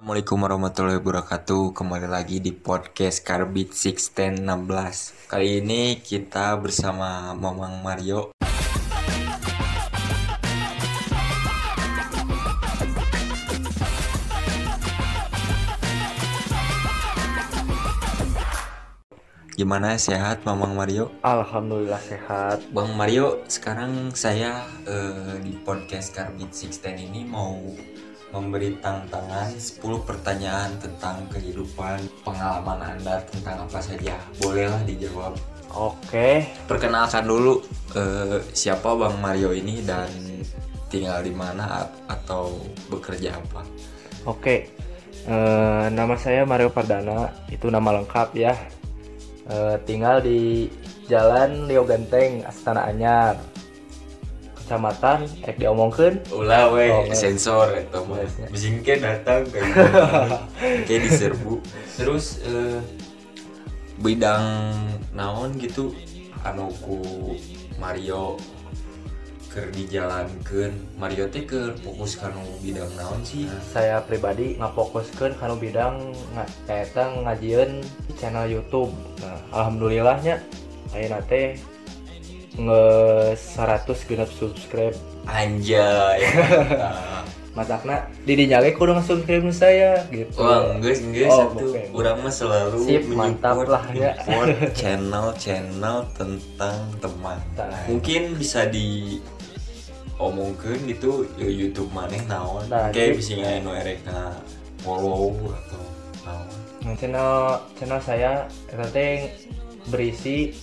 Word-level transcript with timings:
Assalamualaikum 0.00 0.40
warahmatullahi 0.40 0.96
wabarakatuh 0.96 1.76
Kembali 1.76 2.08
lagi 2.08 2.40
di 2.40 2.56
podcast 2.56 3.20
Carbit 3.20 3.76
616 3.76 5.28
Kali 5.28 5.60
ini 5.60 6.00
kita 6.00 6.56
bersama 6.56 7.36
Mamang 7.36 7.84
Mario 7.84 8.32
Gimana 19.52 20.00
sehat 20.00 20.48
Mamang 20.48 20.72
Mario? 20.72 21.12
Alhamdulillah 21.20 22.00
sehat. 22.00 22.64
Bang 22.72 22.96
Mario, 22.96 23.44
sekarang 23.52 24.16
saya 24.16 24.64
eh, 24.88 25.36
di 25.44 25.52
podcast 25.60 26.16
Carbit 26.16 26.56
610 26.56 27.04
ini 27.12 27.28
mau 27.28 27.60
memberi 28.30 28.78
tantangan 28.78 29.50
10 29.52 29.82
pertanyaan 30.06 30.70
tentang 30.78 31.26
kehidupan 31.30 31.98
pengalaman 32.22 32.78
Anda 32.94 33.22
tentang 33.26 33.66
apa 33.66 33.82
saja. 33.82 34.14
Bolehlah 34.38 34.82
dijawab. 34.86 35.34
Oke, 35.70 36.42
Perkenalkan 36.66 37.26
dulu 37.26 37.62
eh, 37.94 38.42
siapa 38.50 38.90
Bang 38.94 39.22
Mario 39.22 39.54
ini 39.54 39.78
dan 39.86 40.10
tinggal 40.90 41.22
di 41.22 41.30
mana 41.30 41.86
atau 42.06 42.58
bekerja 42.90 43.38
apa. 43.38 43.62
oke. 44.26 44.56
Eh, 45.20 45.86
nama 45.92 46.14
saya 46.16 46.42
Mario 46.42 46.72
Pardana. 46.72 47.30
Itu 47.46 47.70
nama 47.70 48.02
lengkap 48.02 48.28
ya. 48.34 48.54
Eh, 49.46 49.76
tinggal 49.84 50.22
di 50.22 50.66
Jalan 51.06 51.66
Leo 51.66 51.82
Genteng, 51.86 52.42
Astana 52.42 52.86
Anyar. 52.86 53.34
Kecamatan, 54.70 55.26
ek 55.42 55.58
diomongkeun. 55.58 56.14
Ulah 56.30 56.70
we 56.70 56.86
Oh, 56.94 57.02
sensor 57.10 57.74
itu 57.74 57.90
mah. 58.06 58.22
Nggak, 58.22 58.30
nggak. 58.38 58.50
Bisingke 58.54 58.94
datang 59.02 59.42
kayak 59.50 59.66
gitu. 59.66 59.82
kayak 60.86 61.00
diserbu. 61.10 61.54
Terus 61.98 62.38
eh, 62.46 62.78
bidang 63.98 64.46
naon 65.10 65.58
gitu 65.58 65.90
anu 66.46 66.70
ku 66.86 67.02
Mario 67.82 68.38
keur 69.50 69.66
dijalankeun 69.74 70.70
Mario 70.94 71.26
teh 71.26 71.42
keur 71.42 71.74
fokus 71.82 72.14
kanu 72.14 72.38
bidang 72.62 72.86
naon 72.94 73.26
sih 73.26 73.50
Saya 73.74 73.98
pribadi 74.06 74.54
ngafokuskeun 74.54 75.34
kana 75.34 75.58
bidang 75.58 76.14
eta 76.70 77.10
ngajieun 77.26 77.82
channel 78.22 78.46
YouTube. 78.46 78.94
Nah, 79.18 79.34
alhamdulillahnya 79.50 80.38
ayeuna 80.94 81.18
teh 81.26 81.58
nge 82.60 82.84
100 83.56 84.08
genep 84.08 84.30
subscribe. 84.30 84.96
anjay. 85.24 86.20
Matakna 87.50 88.06
di 88.22 88.38
dinya 88.38 88.62
ge 88.62 88.70
kudu 88.70 88.94
nge-subscribe 88.94 89.42
nu 89.42 89.50
saya 89.50 90.06
gitu. 90.14 90.38
Wah, 90.38 90.70
enggak 90.70 91.02
enggak 91.02 91.26
Oh, 91.26 91.38
satu. 91.50 91.66
Urang 91.90 92.22
mah 92.22 92.30
selalu 92.30 92.78
Sip, 92.86 93.02
mantap 93.10 93.66
lah, 93.66 93.82
ya. 93.90 94.14
menyupport 94.22 94.70
channel-channel 94.78 95.98
tentang 96.14 96.78
teman. 97.02 97.38
Tah. 97.58 97.74
Mungkin 97.90 98.38
bisa 98.38 98.70
di 98.70 99.18
omongkeun 100.14 100.84
gitu 100.86 101.26
ya 101.34 101.48
YouTube 101.50 101.90
maneh 101.90 102.22
naon. 102.30 102.62
Nah, 102.70 102.92
Kayak 102.94 103.18
bisa 103.18 103.34
nggak 103.34 103.66
nu 103.66 103.70
erek 103.74 103.98
na 104.06 104.30
follow 104.86 105.34
atau 105.50 105.82
naon. 106.22 106.48
Nah, 106.86 106.94
channel 106.96 107.32
channel 107.74 108.00
saya 108.00 108.32
eta 108.70 108.86
berisi 109.90 110.54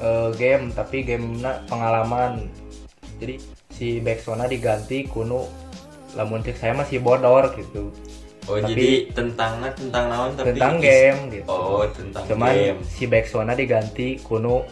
eh, 0.00 0.28
game 0.34 0.72
tapi 0.72 1.04
gamena 1.04 1.60
pengalaman. 1.64 2.48
Jadi 3.20 3.36
si 3.68 4.00
backsound 4.00 4.48
diganti 4.48 5.04
kuno 5.04 5.44
lamun 6.12 6.40
cek 6.40 6.56
saya 6.56 6.72
masih 6.72 6.98
bodor 6.98 7.52
gitu. 7.54 7.92
Oh, 8.48 8.56
Tapi- 8.56 8.66
jadi 8.66 8.88
tentangnya 9.12 9.70
tentang 9.70 10.04
naon 10.10 10.30
tapi 10.34 10.56
Tentang 10.56 10.80
game 10.80 11.20
gitu. 11.30 11.46
Oh, 11.46 11.84
tentang 11.86 12.24
Cuman 12.26 12.50
game. 12.50 12.80
si 12.82 13.04
backsound 13.06 13.52
diganti 13.54 14.18
kuno 14.18 14.64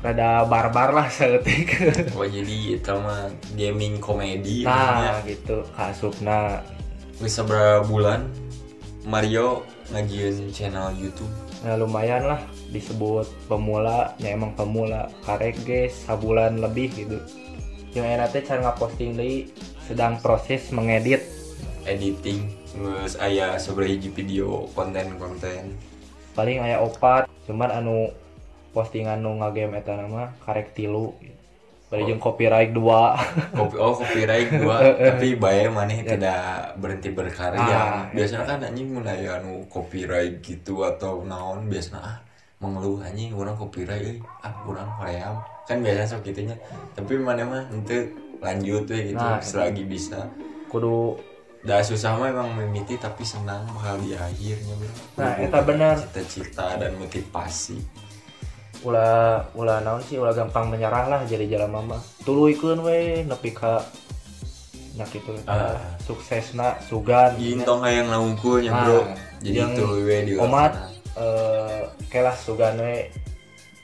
rada 0.00 0.42
barbar 0.46 0.90
lah 0.92 1.06
seetik. 1.06 1.68
Oh, 2.18 2.24
jadi 2.24 2.78
itu 2.78 2.92
mah 2.96 3.30
gaming 3.54 3.98
komedi 3.98 4.62
namanya. 4.62 5.18
nah, 5.18 5.18
gitu 5.22 5.62
kasupna. 5.74 6.62
Wis 7.20 7.34
seberapa 7.34 7.84
bulan 7.84 8.26
Mario 9.04 9.62
ngajian 9.90 10.50
channel 10.50 10.90
YouTube? 10.94 11.30
Nah, 11.62 11.74
lumayan 11.76 12.26
lah 12.26 12.40
disebut 12.72 13.28
pemula, 13.46 14.16
ya 14.16 14.32
emang 14.32 14.56
pemula. 14.56 15.12
Karek 15.28 15.60
guys 15.68 15.94
sabulan 16.08 16.58
lebih 16.58 16.88
gitu. 16.96 17.20
Yang 17.92 18.06
enak 18.16 18.28
teh 18.32 18.42
cara 18.42 18.60
ngaposting 18.72 19.14
deui 19.14 19.52
sedang 19.84 20.16
proses 20.24 20.72
mengedit. 20.72 21.22
editing 21.82 22.46
nges 22.78 23.18
aya 23.18 23.58
seberapa 23.58 23.90
hiji 23.90 24.10
video 24.14 24.70
konten-konten. 24.72 25.76
Paling 26.32 26.64
aya 26.64 26.80
opat, 26.80 27.28
cuman 27.44 27.68
anu 27.68 28.08
postingan 28.72 29.20
nu 29.20 29.36
ngagame 29.42 29.82
eta 29.82 29.98
nama 29.98 30.32
karek 30.46 30.72
tilu. 30.72 31.12
Bari 31.92 32.08
jeung 32.08 32.22
copyright 32.24 32.72
dua. 32.72 33.20
kopi 33.58 33.76
oh 33.76 33.92
copyright 33.92 34.48
dua. 34.48 34.80
Tapi 35.12 35.36
bae 35.36 35.68
maneh 35.68 36.00
tidak 36.00 36.72
berhenti 36.80 37.12
berkarya. 37.12 37.60
Ah, 37.60 38.08
biasanya 38.16 38.48
kan 38.48 38.64
anjing 38.64 38.96
mun 38.96 39.04
aya 39.04 39.36
anu 39.36 39.68
copyright 39.68 40.40
gitu 40.40 40.88
atau 40.88 41.20
naon 41.20 41.68
biasanya 41.68 42.00
ah 42.00 42.16
mengeluh 42.62 43.02
anjing 43.02 43.34
urang 43.34 43.58
copyright 43.58 44.00
euy 44.06 44.18
ah 44.46 44.54
urang 44.64 44.86
hoream 45.02 45.42
kan 45.66 45.82
biasanya 45.82 46.06
sok 46.06 46.22
gitunya 46.22 46.54
tapi 46.94 47.18
mana 47.18 47.42
mah 47.42 47.62
henteu 47.68 48.06
lanjut 48.38 48.86
we 48.86 49.10
gitu 49.10 49.18
Nah, 49.18 49.42
selagi 49.42 49.82
bisa 49.82 50.30
Kudu 50.70 51.18
Dah 51.62 51.78
susah 51.78 52.18
mah 52.18 52.26
emang 52.26 52.58
mimiti 52.58 52.98
tapi 52.98 53.22
senang 53.22 53.62
bakal 53.70 54.02
di 54.02 54.18
akhirnya 54.18 54.74
bro. 54.74 54.90
Nah, 55.14 55.38
eta 55.38 55.62
bener. 55.62 55.94
Cita-cita 55.94 56.74
dan 56.74 56.98
motivasi. 56.98 57.78
ulah 58.82 59.46
ulah 59.54 59.78
naon 59.78 60.02
sih 60.02 60.18
ulah 60.18 60.34
gampang 60.34 60.66
menyerah 60.66 61.06
lah 61.06 61.20
jadi 61.22 61.46
jalan 61.46 61.70
mama. 61.70 62.02
Tuluikeun 62.26 62.82
we 62.82 63.22
nepi 63.22 63.54
ka 63.54 63.78
nya 64.98 65.06
kitu 65.06 65.38
Ah. 65.46 65.78
suksesna 66.02 66.82
sugan. 66.82 67.38
Gintong 67.38 67.86
yang 67.86 68.10
naungkulnya 68.10 68.70
Nah, 68.74 68.82
bro. 68.82 69.00
Jadi 69.38 69.54
yang 69.54 69.70
itu 69.70 69.86
we 70.02 70.16
di 70.26 70.32
Omat. 70.42 70.91
Eh 71.16 71.80
kelas 72.08 72.38
sugan 72.44 72.80
we 72.80 73.08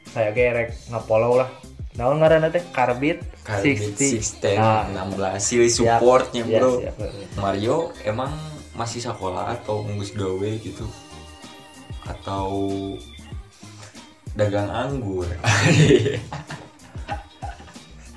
saya 0.08 0.32
gerek 0.32 0.72
ngapollow 0.88 1.40
lah. 1.40 1.50
Naon 1.98 2.22
ngaranna 2.22 2.48
teh 2.48 2.62
Carbit 2.70 3.18
Karbit 3.42 3.80
60. 3.98 4.22
610 4.38 4.54
Nah, 4.54 4.86
16 4.86 5.42
sih 5.42 5.58
supportnya 5.66 6.46
siap, 6.46 6.60
bro. 6.62 6.72
siap. 6.78 6.94
Mario 7.36 7.76
emang 8.06 8.30
masih 8.78 9.02
sekolah 9.02 9.50
atau 9.58 9.82
ngurus 9.82 10.14
gawe 10.14 10.50
gitu 10.62 10.86
atau 12.06 12.48
dagang 14.32 14.70
anggur. 14.70 15.26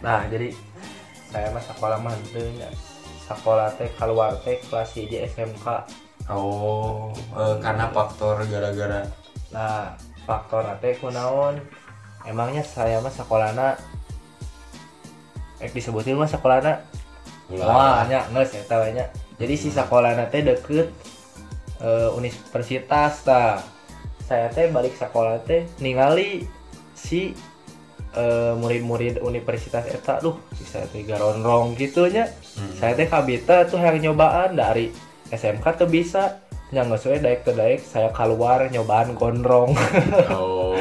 Nah, 0.01 0.25
jadi 0.33 0.49
saya 1.29 1.53
mah 1.53 1.61
sekolah 1.61 2.01
mah 2.01 2.17
teu 2.33 2.41
nya. 2.57 2.65
Sekolah 3.29 3.69
teh 3.77 3.85
keluar 3.93 4.33
teh 4.41 4.57
kelas 4.65 4.97
1 4.97 5.29
SMK. 5.29 5.65
Oh, 6.29 7.09
eh, 7.37 7.55
karena 7.63 7.89
faktor 7.89 8.45
gara-gara 8.45 9.07
Nah, 9.51 9.99
faktor 10.23 10.63
teh 10.79 10.95
kunaon? 10.97 11.59
Emangnya 12.23 12.63
saya 12.63 13.01
mah 13.03 13.11
sekolahna 13.11 13.75
eh 15.61 15.69
disebutin 15.69 16.17
mah 16.17 16.29
sekolahna 16.29 16.81
Wah, 17.51 18.07
nya 18.07 18.23
geus 18.31 18.55
eta 18.55 18.79
we 18.79 18.95
nya. 18.95 19.11
Jadi 19.35 19.53
si 19.59 19.67
sekolahna 19.67 20.31
teh 20.31 20.39
deket 20.39 20.87
eh, 21.83 22.09
universitas 22.15 23.27
ta. 23.27 23.59
Saya 24.23 24.47
teh 24.47 24.71
balik 24.71 24.95
sekolah 24.95 25.43
teh 25.43 25.67
ningali 25.83 26.47
si 26.95 27.35
eh, 28.15 28.53
murid-murid 28.55 29.19
universitas 29.19 29.83
eta 29.83 30.23
duh 30.23 30.39
si 30.55 30.63
saya 30.63 30.87
teh 30.87 31.03
garonrong 31.03 31.75
gitu 31.75 32.07
nya. 32.07 32.31
Hmm. 32.55 32.71
Saya 32.79 32.95
teh 32.95 33.11
kabita 33.11 33.67
tuh 33.67 33.83
yang 33.83 33.99
nyobaan 33.99 34.55
dari 34.55 35.10
SMK 35.31 35.65
tuh 35.75 35.87
bisa 35.87 36.39
yang 36.69 36.87
nggak 36.87 36.99
sesuai 36.99 37.19
daek 37.19 37.41
ke 37.43 37.51
daek 37.51 37.81
saya 37.81 38.11
keluar 38.11 38.67
nyobaan 38.67 39.11
gondrong 39.13 39.75
Oh, 40.31 40.75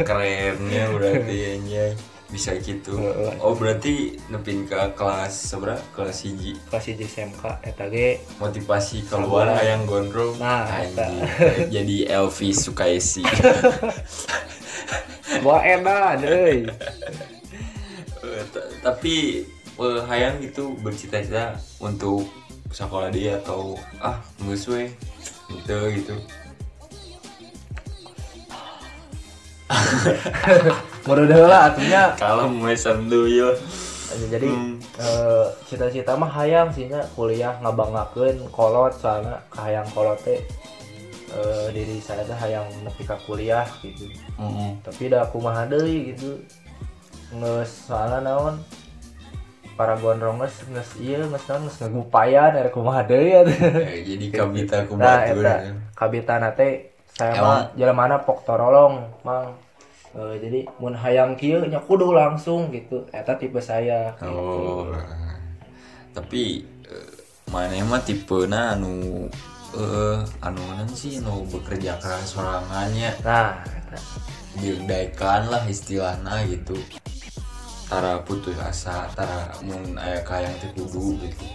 kerennya 0.00 0.90
berarti 0.90 1.34
ya 1.62 1.86
bisa 2.30 2.54
gitu. 2.56 2.94
Oh, 3.42 3.58
berarti 3.58 4.14
nepin 4.30 4.62
ke 4.62 4.78
kelas 4.94 5.34
seberapa? 5.50 5.82
Kelas 5.90 6.22
hiji. 6.22 6.54
kelas 6.70 6.86
hiji 6.86 7.02
SMK 7.04 7.42
eta 7.60 7.90
ge 7.90 8.22
Motivasi 8.38 9.02
keluar 9.04 9.50
hayang 9.50 9.82
gondrong. 9.82 10.38
Nah, 10.38 10.62
eta. 10.78 11.10
Jadi 11.66 12.06
Elvi 12.06 12.54
Sukaisi. 12.54 13.26
wah 15.44 15.58
edan 15.60 16.22
euy 16.22 16.70
Eh, 18.20 18.44
t- 18.46 18.68
Tapi 18.78 19.14
eh, 19.74 20.00
hayang 20.06 20.38
itu 20.38 20.70
bercita-cita 20.78 21.58
untuk 21.78 22.30
sekolah 22.70 23.10
dia 23.10 23.38
atau 23.42 23.74
ah 23.98 24.18
we 24.46 24.56
gitu 25.50 25.76
gitu. 25.94 26.14
Mudah 31.06 31.46
lah 31.46 31.62
atunya 31.70 32.14
Kalau 32.18 32.50
mau 32.50 32.70
sambil 32.74 33.26
jadi 34.26 34.50
Hmm. 34.50 34.74
eh, 34.98 35.46
cita-cita 35.70 36.18
mah 36.18 36.26
hayang 36.26 36.74
sih 36.74 36.90
kuliah 37.14 37.54
ngabanggakeun 37.62 38.50
kolot 38.50 38.90
soalnya 38.98 39.38
kahayang 39.54 39.86
kolot 39.94 40.18
teh 40.26 40.42
eh, 41.30 41.66
diri 41.70 42.02
saya 42.02 42.26
teh 42.26 42.34
hayang 42.34 42.66
nepi 42.82 43.06
ka 43.06 43.14
kuliah 43.22 43.62
gitu 43.86 44.10
Mm-mm. 44.34 44.82
tapi 44.82 45.14
da 45.14 45.30
kumaha 45.30 45.62
deui 45.70 46.10
gitu 46.10 46.42
ngeus 47.38 47.86
soalnya 47.86 48.18
naon 48.34 48.58
para 49.80 49.96
gondrong 49.96 50.36
geus 50.38 50.60
geus 50.68 50.90
ieu 51.00 51.24
geus 51.24 51.44
naon 51.48 51.64
geus 51.64 51.80
ngagupayan 51.80 52.52
era 52.52 52.68
kumaha 52.68 53.00
deui 53.02 53.32
atuh. 53.40 53.56
Eh, 53.80 54.04
jadi 54.04 54.26
kabita 54.28 54.84
aku 54.84 54.92
Nah, 54.94 55.24
eta 55.24 55.40
kan. 55.56 55.74
kabitana 55.96 56.52
teh 56.52 56.92
saya 57.08 57.40
mah 57.40 57.60
jelemana 57.72 58.20
pok 58.20 58.44
torolong, 58.44 59.00
Mang. 59.22 59.56
Eh, 60.10 60.36
jadi 60.38 60.60
mun 60.76 60.92
hayang 60.92 61.32
kieu 61.32 61.64
nya 61.64 61.80
kudu 61.80 62.12
langsung 62.12 62.68
gitu. 62.68 63.08
Eta 63.08 63.32
tipe 63.34 63.56
saya. 63.58 64.12
gitu. 64.14 64.28
Oh. 64.28 64.92
Tapi 66.10 66.60
eh, 66.84 67.10
mana 67.48 67.80
mah 67.82 68.02
tipena 68.02 68.74
anu 68.74 69.24
eh 69.72 70.18
anu 70.40 70.60
naon 70.68 70.90
sih 70.90 71.16
anu 71.16 71.46
bekerja 71.46 71.94
keras 71.96 72.26
sorangannya 72.28 73.14
Nah, 73.22 73.62
eta. 73.62 73.96
diudaikan 74.56 75.46
lah 75.46 75.62
istilahnya 75.64 76.42
gitu 76.44 76.74
tara 77.90 78.22
putus 78.22 78.54
asa 78.62 79.10
tara 79.18 79.50
mun 79.66 79.98
aya 79.98 80.22
kayang 80.22 80.54
teh 80.62 80.70
kudu 80.78 81.18
gitu. 81.18 81.46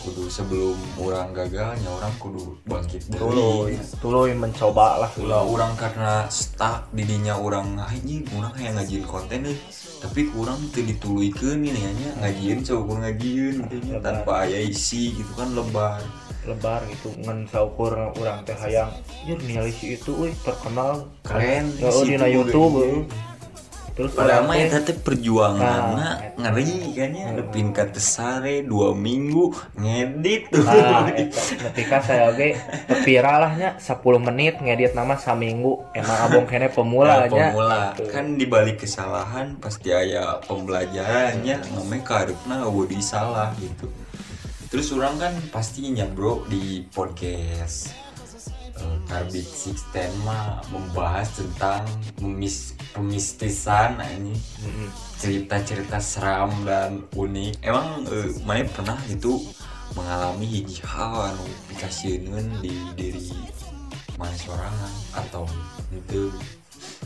Kudu 0.00 0.32
sebelum 0.32 0.76
orang 1.00 1.32
gagalnya 1.32 1.88
orang 1.88 2.12
kudu 2.20 2.56
bangkit 2.68 3.08
deui 3.16 3.80
tuluy 4.00 4.36
mencoba 4.36 5.00
lah. 5.00 5.12
Ulah 5.16 5.40
orang 5.40 5.72
karena 5.80 6.28
stuck 6.28 6.92
didinya 6.92 7.40
orang 7.40 7.80
anjing 7.80 8.28
orang 8.36 8.52
kayak 8.52 8.76
ngajin 8.76 9.04
konten 9.08 9.48
deh. 9.48 9.58
Tapi 10.00 10.28
kurang 10.32 10.60
tuh 10.72 10.84
dituluykeun 10.84 11.64
ini 11.64 11.80
nya 11.96 12.10
ngajieun 12.24 12.60
coba 12.64 12.92
ngajieun 13.08 13.56
gitu 13.68 13.96
tanpa 14.04 14.44
aya 14.44 14.60
isi 14.60 15.16
gitu 15.16 15.32
kan 15.32 15.48
lebar. 15.56 16.00
Lebar 16.48 16.80
gitu 16.88 17.12
ngan 17.24 17.48
saukur 17.48 17.92
urang 18.20 18.44
teh 18.44 18.56
hayang. 18.56 18.92
Nilai 19.24 19.72
si 19.72 19.96
itu 19.96 20.12
euy 20.12 20.32
terkenal. 20.44 21.08
Keren, 21.24 21.72
ya 21.76 21.88
di 21.92 22.36
YouTube. 22.36 23.08
Terus 23.96 24.12
urang 24.14 24.50
eta 24.54 24.78
teh 24.82 24.96
perjuangan 24.96 25.82
Nah, 25.96 26.16
ngeri 26.38 26.94
kan 26.96 27.10
ya 27.12 27.26
lepin 27.36 27.74
ka 27.74 27.88
teu 27.90 28.00
sare 28.00 28.62
dua 28.64 28.96
minggu 28.96 29.52
ngedit. 29.76 30.52
Tuh 30.52 30.62
Nah, 30.64 31.10
ketika 31.70 32.00
saya 32.00 32.30
oge 32.30 32.56
viral 33.04 33.38
lah 33.44 33.52
nya 33.56 33.70
10 33.76 34.00
menit 34.20 34.60
ngedit 34.62 34.92
nama 34.94 35.18
saminggu 35.18 35.92
emang 35.92 36.18
abong 36.28 36.46
kene 36.46 36.68
pemula 36.72 37.24
Nah, 37.24 37.28
pemula. 37.28 37.82
Kan 38.08 38.38
dibalik 38.40 38.82
kesalahan 38.82 39.58
pasti 39.60 39.92
aya 39.92 40.38
pembelajarannya 40.46 41.60
namanya 41.74 42.02
karepna 42.04 42.64
eueuh 42.64 42.88
salah 43.02 43.52
gitu. 43.58 43.90
Terus 44.70 44.94
orang 44.94 45.18
kan 45.18 45.34
pastinya 45.50 46.06
bro 46.06 46.46
di 46.46 46.86
podcast 46.94 48.09
eh, 48.80 48.98
Karbit 49.06 49.46
Sixten 49.46 50.10
mah 50.24 50.64
membahas 50.72 51.28
tentang 51.36 51.84
memis 52.24 52.74
pemistisan 52.96 54.00
ini. 54.00 54.34
Mm-mm. 54.64 54.88
cerita-cerita 55.20 56.00
seram 56.00 56.50
dan 56.64 57.04
unik. 57.12 57.60
Emang 57.60 58.08
eh, 58.08 58.32
mana 58.42 58.64
pernah 58.66 58.98
itu 59.12 59.36
mengalami 59.94 60.46
hiji 60.46 60.82
hal 60.86 61.34
anu 61.34 61.46
dikasieun 61.70 62.46
di 62.62 62.74
diri 62.94 63.34
mana 64.14 64.36
sorangan 64.36 64.94
atau 65.16 65.44
itu 65.90 66.30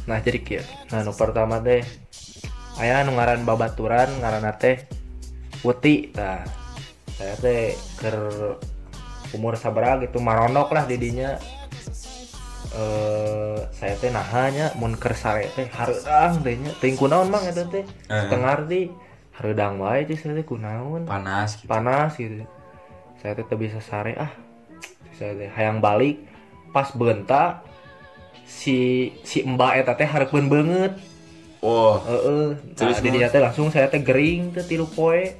nah 0.05 0.21
jadi 0.21 0.39
kieu 0.43 0.65
nah 0.93 1.01
nu 1.01 1.15
pertama 1.17 1.63
teh 1.63 1.81
aya 2.77 3.07
nu 3.07 3.17
ngaran 3.17 3.47
babaturan 3.47 4.11
ngaranna 4.21 4.53
teh 4.59 4.85
Uti 5.65 6.13
nah 6.13 6.45
saya 7.17 7.35
teh 7.41 7.73
ker 7.97 8.19
umur 9.33 9.57
sabaraha 9.57 10.05
gitu 10.05 10.21
maronok 10.21 10.69
lah 10.77 10.85
didinya 10.85 11.41
eh 12.75 13.59
saya 13.71 13.95
teh 13.99 14.11
nahanya 14.11 14.75
mun 14.75 14.99
keur 14.99 15.15
sare 15.15 15.47
teh 15.55 15.71
hareudang 15.71 16.43
teh 16.43 16.55
nya. 16.59 16.71
Teuing 16.83 16.99
kunaon 16.99 17.31
mang 17.31 17.47
eta 17.47 17.67
teh. 17.71 17.87
Eh. 17.87 18.27
teu 18.27 18.39
ngarti 18.39 18.91
hareudang 19.39 19.79
wae 19.79 20.03
teh 20.03 20.19
saya 20.19 20.35
teh 20.35 20.47
kunaon. 20.47 21.07
Panas 21.07 21.63
gitu. 21.63 21.71
Panas 21.71 22.19
gitu. 22.19 22.43
Saya 23.23 23.39
teh 23.39 23.47
bisa 23.55 23.79
sare 23.79 24.19
ah 24.19 24.33
saya 25.15 25.39
teh 25.39 25.51
hayang 25.55 25.79
balik. 25.79 26.27
Pas 26.75 26.91
benta 26.91 27.63
si 28.43 29.11
si 29.23 29.47
mbak 29.47 29.87
eta 29.87 29.95
teh 29.95 30.07
hareupeun 30.07 30.51
banget 30.51 30.95
Wah, 31.65 31.97
heeh. 32.05 32.77
Terus 32.77 33.01
nah, 33.01 33.05
di 33.09 33.09
dinya 33.09 33.29
teh 33.33 33.41
langsung 33.41 33.73
saya 33.73 33.89
teh 33.89 34.05
gering 34.05 34.53
teh 34.53 34.61
tilu 34.69 34.85
poe. 34.85 35.33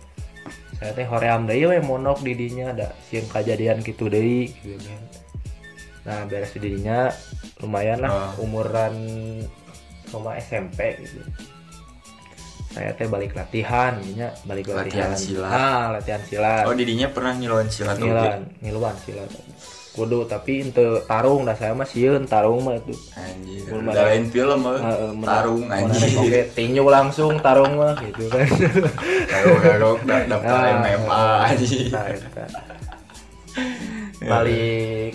Saya 0.81 0.97
teh 0.97 1.05
hoream 1.05 1.45
deui 1.45 1.69
we 1.69 1.79
monok 1.85 2.25
di 2.25 2.33
dinya 2.33 2.73
ada 2.73 2.97
sieun 3.05 3.29
kejadian 3.29 3.85
kitu 3.85 4.09
deui. 4.09 4.49
Gitu 4.57 4.81
kan 4.81 5.25
nah 6.05 6.25
beres 6.25 6.53
di 6.53 6.61
dinya 6.71 7.09
lumayan 7.59 7.99
lah 7.99 8.13
Oh. 8.35 8.45
umuran 8.45 8.93
sama 10.05 10.37
SMP 10.37 11.01
gitu 11.01 11.25
saya 12.71 12.91
teh 12.93 13.07
balik 13.07 13.33
latihan 13.33 13.95
dinya 13.97 14.29
balik 14.43 14.67
Latihan 14.67 15.09
latihan, 15.09 15.11
silat. 15.15 15.49
ah 15.49 15.85
latihan 15.91 16.23
silat 16.23 16.65
oh 16.65 16.75
didinya 16.75 17.09
pernah 17.09 17.33
ngiluan 17.33 17.67
silat 17.67 17.97
oge? 17.97 18.05
ngilan 18.05 18.41
ngiluan 18.61 18.97
silat 19.01 19.31
kudu 19.91 20.27
tapi 20.27 20.59
ente 20.61 20.83
tarung 21.05 21.47
dah 21.47 21.55
saya 21.55 21.71
mah 21.71 21.87
sieun 21.87 22.27
tarung 22.27 22.61
mah 22.61 22.75
itu 22.75 22.91
Anjir, 23.15 23.63
udah 23.71 23.95
lain 24.05 24.27
film 24.27 24.59
mah. 24.61 24.75
Heeh, 24.77 25.11
men- 25.15 25.23
Tarung 25.25 25.61
mun 25.63 25.71
ada 25.71 25.87
anjir. 25.95 26.19
oge 26.19 26.41
tinju 26.59 26.83
langsung 26.85 27.39
tarung 27.39 27.79
mah 27.79 27.95
gitu 27.97 28.27
kan 28.27 28.43
Garok-garok 29.25 29.99
da- 30.03 30.27
daftar 30.27 30.59
Ah, 30.59 30.83
MMA 30.83 31.27
anjir. 31.47 31.87
nah, 31.89 32.07
eta. 32.11 32.45
balik 34.21 35.15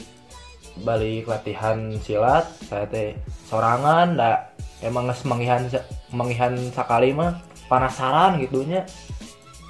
balik 0.83 1.27
latihan 1.27 1.93
silat 2.01 2.47
saya 2.67 2.85
teh 2.87 3.15
sorangan 3.47 4.15
dah 4.15 4.37
emang 4.79 5.11
geus 5.11 5.23
mangihan 5.27 5.67
mangihan 6.11 6.55
sakali 6.71 7.11
mah 7.11 7.39
penasaran 7.67 8.39
gitunya 8.39 8.87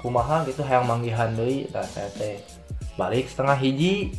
kumaha 0.00 0.46
gitu 0.48 0.64
hayang 0.64 0.88
manggihan 0.88 1.30
deui 1.36 1.68
da 1.68 1.84
saya 1.84 2.08
teh 2.16 2.40
balik 2.96 3.28
setengah 3.28 3.58
hiji 3.58 4.14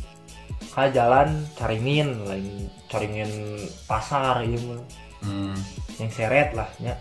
ka 0.72 0.88
jalan 0.88 1.44
caringin 1.58 2.24
lain 2.24 2.70
caringin 2.88 3.30
pasar 3.88 4.44
ieu 4.46 4.60
mah 4.68 4.82
Hmm. 5.22 5.54
yang 6.02 6.10
seret 6.10 6.50
lah 6.50 6.66
nya 6.82 6.98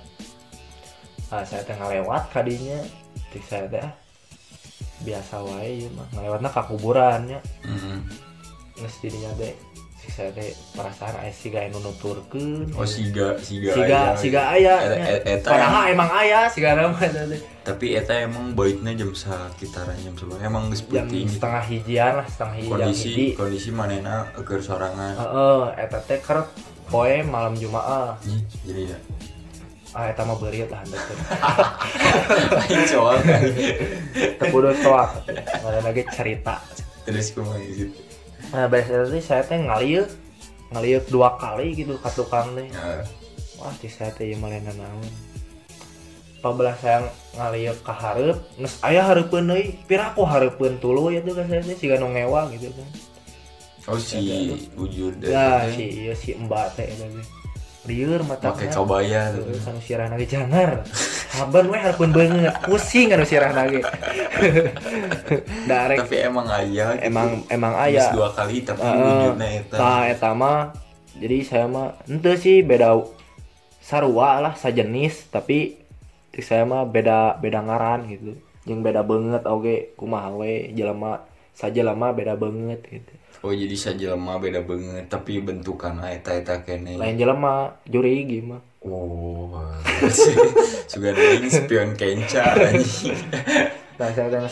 ah, 1.33 1.41
saya 1.41 1.65
teh 1.65 1.73
ngalewat 1.73 2.29
kadinya 2.29 2.77
cek 3.33 3.43
saya 3.49 3.65
teh 3.65 3.81
ah, 3.81 3.93
biasa 5.01 5.41
wae 5.41 5.81
ieu 5.81 5.89
mah 5.97 6.05
ngalewatna 6.13 6.53
ka 6.53 6.61
kuburan 6.69 7.25
nya 7.25 7.39
Hmm. 7.65 8.05
cek 8.77 9.09
saya 9.09 9.49
teh 10.11 10.49
perasaan 10.71 11.15
aya 11.17 11.31
siga 11.31 11.59
anu 11.61 11.79
nuturkeun 11.79 12.69
Oh 12.73 12.83
siga 12.83 13.33
siga. 13.37 13.71
siga 13.71 13.97
aya. 14.03 14.15
siga 14.15 14.41
aya 14.49 14.73
Eta- 14.77 14.91
nya. 14.91 15.05
eta- 15.09 15.25
eta 15.31 15.49
padahal 15.49 15.83
emang 15.87 16.09
aya 16.11 16.39
siga 16.47 16.69
nama 16.73 16.97
Tapi 17.61 17.93
eta 17.93 18.13
emang 18.19 18.51
baiknya 18.51 18.91
jam 18.95 19.11
sekitaran 19.11 19.93
jam 19.97 20.13
sebelas 20.13 20.41
emang 20.41 20.67
geus 20.67 20.81
jam 20.83 21.05
penting 21.05 21.23
gitu. 21.23 21.33
setengah 21.35 21.63
hijian 21.63 22.11
lah 22.15 22.25
setengah 22.25 22.55
hiji 22.55 22.67
jam 22.67 22.73
kondisi 22.73 23.07
hiji 23.07 23.25
kondisi 23.33 23.69
manena 23.69 24.15
keur 24.35 24.59
sorangan. 24.59 25.13
heeh 25.15 25.63
eta 25.79 25.97
teh 26.01 26.19
keur 26.19 26.39
poe 26.85 27.21
malam 27.23 27.53
jumaah 27.53 28.17
Jadi 28.61 28.81
ya. 28.87 28.97
ah 29.91 30.05
eta 30.05 30.21
mah 30.21 30.35
beuriet 30.35 30.67
lah 30.67 30.79
handap 30.79 30.99
teh 30.99 31.15
teu 32.81 33.03
kudu 34.47 34.71
toak 34.77 35.09
ada 35.61 35.79
lagi 35.81 36.03
cerita 36.09 36.57
Terus 37.01 37.29
kumaha 37.31 37.57
gitu. 37.59 37.89
Nah, 38.51 38.67
biasanya 38.67 39.07
sih 39.07 39.23
saya 39.23 39.43
teh 39.47 39.59
ngaliuk 39.59 40.07
ngaliuk 40.71 41.05
dua 41.11 41.35
kali 41.39 41.75
gitu 41.75 41.95
ke 41.99 42.09
tukang 42.15 42.51
teh. 42.55 42.67
Nah, 42.71 43.03
Wah, 43.61 43.73
di 43.77 43.87
saya 43.87 44.09
teh 44.11 44.31
ieu 44.31 44.37
malena 44.41 44.73
naon. 44.73 45.05
Pabelah 46.41 46.73
saya 46.81 47.05
ngaliuk 47.37 47.77
ka 47.85 47.93
hareup, 47.93 48.41
geus 48.57 48.81
aya 48.81 49.05
hareupeun 49.05 49.45
deui, 49.45 49.77
pira 49.85 50.09
aku 50.09 50.25
hareupeun 50.25 50.81
tuluy 50.81 51.21
itu 51.21 51.31
kan 51.37 51.45
saya 51.45 51.61
teh 51.61 51.77
siga 51.77 52.01
nu 52.01 52.09
ngewa 52.09 52.49
gitu 52.57 52.73
kan. 52.73 52.89
Oh 53.89 53.97
si 53.97 54.53
wujud 54.77 55.25
Ya, 55.25 55.65
si 55.73 56.05
ieu 56.05 56.13
si 56.13 56.37
Mbak 56.37 56.77
teh 56.77 56.85
eta 56.85 57.05
teh. 57.81 57.89
Lieur 57.89 58.21
mata. 58.23 58.53
pakai. 58.53 58.69
Terus 58.69 59.65
anu 59.65 59.81
sirah 59.81 60.07
lagi 60.07 60.25
jangar. 60.25 60.85
Sabar 61.31 61.63
we 61.65 61.77
hareupeun 61.79 62.11
beungeut, 62.11 62.55
pusing 62.63 63.09
anu 63.11 63.25
sirah 63.25 63.51
lagi. 63.51 63.81
Darek 65.69 66.05
Tapi 66.05 66.17
emang 66.21 66.47
aya 66.47 66.97
gitu. 66.97 67.07
emang 67.07 67.29
emang 67.47 67.73
Geus 67.87 68.05
aya. 68.05 68.13
dua 68.13 68.29
kali 68.33 68.57
tapi 68.61 68.81
Heeh. 68.81 69.01
wujudna 69.01 69.47
eta. 69.47 69.75
Tah 69.77 70.01
eta 70.07 70.29
mah 70.33 70.59
jadi 71.17 71.37
saya 71.43 71.65
mah 71.67 71.97
ente 72.07 72.33
sih 72.37 72.61
beda 72.61 72.97
sarua 73.81 74.39
lah 74.39 74.53
sajenis 74.55 75.27
tapi 75.29 75.77
saya 76.39 76.63
mah 76.63 76.87
beda 76.87 77.37
beda 77.37 77.59
ngaran 77.61 78.07
gitu 78.07 78.37
yang 78.63 78.85
beda 78.85 79.01
banget 79.03 79.43
oge 79.45 79.91
kumaha 79.97 80.31
we 80.31 80.69
jelema 80.71 81.25
saja 81.51 81.81
lama 81.83 82.13
beda 82.13 82.37
banget 82.37 82.79
gitu 82.87 83.13
oh 83.41 83.53
jadi 83.53 83.73
saja 83.73 84.13
lama 84.13 84.37
beda 84.37 84.61
banget 84.61 85.09
tapi 85.09 85.41
bentukan 85.41 85.97
eta 86.05 86.37
eta 86.37 86.61
kene. 86.61 86.97
Lain 86.97 87.17
jelema 87.17 87.73
juri 87.89 88.25
gimana 88.29 88.61
oh 88.85 89.61
juga 90.91 91.13
ada 91.13 91.49
spion 91.49 91.93
kenca 91.97 92.57
anjing. 92.57 93.17
Nah 94.01 94.09
saya 94.17 94.49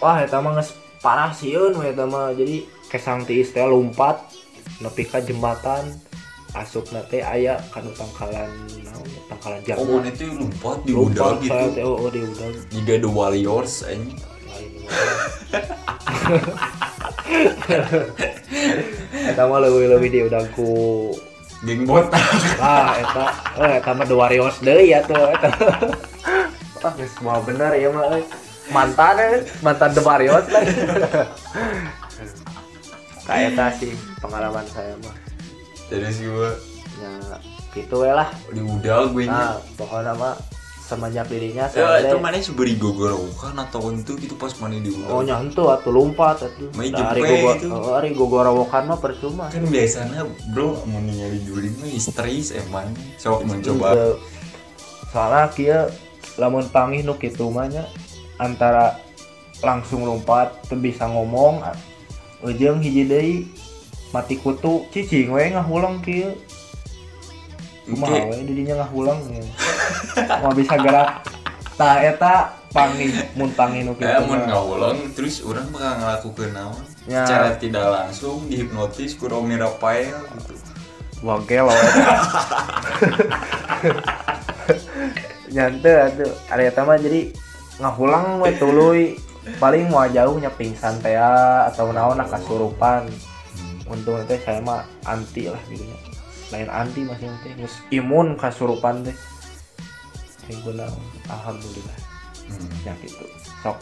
wah 0.00 0.16
eta 0.24 0.40
mah 0.40 0.56
geus 0.56 0.72
parah 1.04 1.32
sieun 1.32 1.76
we 1.76 1.92
eta 1.92 2.08
mah. 2.08 2.32
Jadi 2.32 2.64
kesang 2.88 3.24
tiis 3.28 3.52
teh 3.52 3.64
lompat 3.64 4.20
nepi 4.80 5.04
ka 5.04 5.20
jembatan 5.20 5.92
asup 6.56 6.88
teh 7.12 7.20
aya 7.20 7.60
kanu 7.68 7.92
tangkalan 7.92 8.48
naon 8.80 9.04
ya, 9.04 9.20
tangkalan 9.28 9.60
oh 9.60 9.64
Jerman. 9.68 10.00
Mana 10.00 10.10
itu 10.12 10.26
lompat 10.32 10.78
di 10.88 10.92
udara 10.96 11.36
lompat 11.36 11.44
saya 11.44 11.64
gitu. 11.68 11.76
teh 11.76 11.84
oh, 11.84 11.96
oh 12.00 12.08
di 12.08 12.20
udang 12.24 12.52
juga 12.72 12.94
the 12.96 13.10
warriors. 13.12 13.84
anjing 13.84 14.16
eta 19.30 19.42
mah 19.46 19.58
leuwih-leuwih 19.62 20.10
di 20.10 20.20
udangku 20.26 21.10
geng 21.64 21.84
botak. 21.84 22.24
Ah 22.58 22.96
eta 22.98 23.24
eh 23.60 23.72
eta 23.78 23.90
mah 23.94 24.06
The 24.08 24.16
Warriors 24.16 24.56
deui 24.64 24.92
ya 24.92 25.04
tuh 25.04 25.18
eta. 25.30 25.50
Ah 26.80 26.92
geus 26.96 27.14
bener 27.20 27.72
ya 27.76 27.88
mah 27.92 28.04
euy. 28.16 28.24
mantan 28.70 29.18
eh, 29.18 29.42
mantan 29.66 29.90
The 29.90 30.02
Warriors 30.06 30.46
lah 30.46 30.62
kayak 33.26 33.54
eta 33.54 33.66
sih 33.78 33.94
pengalaman 34.18 34.66
saya 34.70 34.94
mah. 35.02 35.14
Terus 35.90 36.22
gua 36.22 36.50
ya 36.98 37.12
gitu 37.74 38.02
we 38.02 38.10
lah. 38.10 38.28
Di 38.50 38.62
gue 38.62 39.22
nya 39.26 39.30
nah 39.30 39.50
pokoknya 39.78 40.14
mah 40.18 40.34
semenjak 40.90 41.30
dirinya 41.30 41.70
ya 41.70 42.02
itu 42.02 42.18
mana 42.18 42.42
seberi 42.42 42.74
gogorokan 42.74 43.54
atau 43.54 43.94
itu 43.94 44.18
gitu 44.18 44.34
pas 44.34 44.50
mana 44.58 44.82
di 44.82 44.90
oh 45.06 45.22
nyantu 45.22 45.70
atuh 45.70 45.94
lompat 45.94 46.50
atuh. 46.50 46.66
Main 46.74 46.90
dari 46.90 47.22
gogor 47.22 47.54
itu. 47.54 47.68
oh, 47.70 47.94
hari 47.94 48.10
gogorowokan 48.10 48.82
mah 48.90 48.98
percuma. 48.98 49.46
Kan 49.54 49.70
biasanya 49.70 50.26
bro 50.50 50.82
mau 50.90 50.98
ningali 50.98 51.38
duri 51.46 51.70
mah 51.78 51.86
histeris 51.86 52.50
emang. 52.58 52.90
Sok 53.22 53.46
mencoba. 53.46 53.94
Itu, 53.94 54.08
soalnya 55.14 55.42
kia 55.54 55.78
lamun 56.34 56.66
panggih 56.74 57.06
nu 57.06 57.14
kitu 57.14 57.46
mah 57.46 57.70
nya 57.70 57.86
antara 58.42 58.98
langsung 59.62 60.02
lompat 60.02 60.66
teu 60.66 60.80
bisa 60.80 61.06
ngomong 61.06 61.62
ujung 62.40 62.80
hiji 62.80 63.04
deui 63.04 63.36
mati 64.10 64.40
kutu 64.40 64.88
cicing 64.90 65.30
we 65.30 65.52
ngahulang 65.52 66.00
kieu 66.00 66.34
Oke. 67.86 68.18
we 68.28 68.44
didinya 68.44 68.74
ngahulang 68.80 69.20
ya. 69.26 69.44
mau 70.40 70.52
bisa 70.52 70.76
gerak 70.76 71.24
tah 71.74 71.96
eta 71.98 72.34
panggih 72.70 73.08
mun 73.34 73.50
panggih 73.50 73.82
nu 73.82 73.92
kitu 73.94 74.06
Eh, 74.06 74.20
mun 74.20 74.36
mah. 74.36 74.46
ngawulang 74.46 74.98
terus 75.12 75.40
orang 75.40 75.66
bakal 75.68 75.92
ngelakukan 75.96 76.50
naon 76.52 76.84
Ya. 77.04 77.24
secara 77.24 77.56
tidak 77.56 77.86
langsung 77.88 78.44
dihipnotis 78.46 79.16
ku 79.16 79.26
Romi 79.26 79.56
Rafael 79.56 80.20
gitu. 80.38 80.54
Wagel 81.20 81.64
loh. 81.64 81.74
Nyante 85.50 85.90
atuh. 85.90 86.32
Ada 86.46 86.62
eta 86.62 86.80
mah 86.82 86.96
jadi 86.96 87.32
ngahulang 87.76 88.38
we 88.38 88.50
tuluy 88.54 89.02
paling 89.58 89.88
mau 89.88 90.06
jauh 90.06 90.36
nya 90.36 90.48
pingsan 90.50 91.00
teh 91.00 91.12
ya, 91.12 91.66
atau 91.66 91.90
naon 91.90 92.20
kasurupan. 92.22 93.08
Untung 93.84 94.22
teh 94.24 94.38
saya 94.38 94.62
mah 94.62 94.86
anti 95.02 95.50
lah 95.50 95.58
gitu. 95.66 95.82
Lain 96.50 96.68
anti 96.68 97.06
masih 97.06 97.30
teh 97.42 97.52
geus 97.56 97.74
imun 97.90 98.34
kasurupan 98.34 99.06
teh. 99.06 99.16
Yang 100.50 100.58
guna 100.66 100.86
alhamdulillah 101.30 101.98
Hmm. 102.50 102.66
ya 102.82 102.90
gitu. 102.98 103.22
Sok 103.62 103.78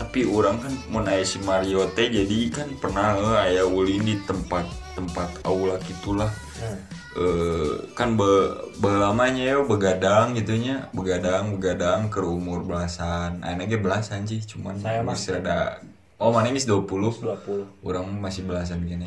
Tapi 0.00 0.24
orang 0.24 0.56
kan 0.64 0.72
mau 0.88 1.04
aya 1.04 1.20
si 1.20 1.36
Mario 1.44 1.84
teh 1.92 2.08
jadi 2.08 2.48
kan 2.48 2.68
pernah 2.80 3.12
eh, 3.12 3.52
aya 3.52 3.62
ulin 3.68 4.00
di 4.00 4.16
tempat 4.24 4.64
tempat 4.96 5.28
aula 5.44 5.76
gitulah. 5.84 6.32
Nah, 6.58 7.02
Eh, 7.12 7.92
kan 7.92 8.16
be, 8.16 8.56
belamanya 8.80 9.44
ya 9.44 9.60
begadang 9.60 10.32
gitunya 10.32 10.88
begadang 10.96 11.52
begadang 11.52 12.08
ke 12.08 12.24
umur 12.24 12.64
belasan 12.64 13.44
ge 13.68 13.76
belasan 13.76 14.24
sih 14.24 14.40
cuman 14.40 14.80
Saya 14.80 15.04
masih 15.04 15.36
ada 15.44 15.84
oh 16.16 16.32
mana 16.32 16.48
ini 16.48 16.56
20 16.56 16.88
20. 16.88 17.84
orang 17.84 18.08
masih 18.16 18.48
belasan 18.48 18.80
gini 18.88 19.04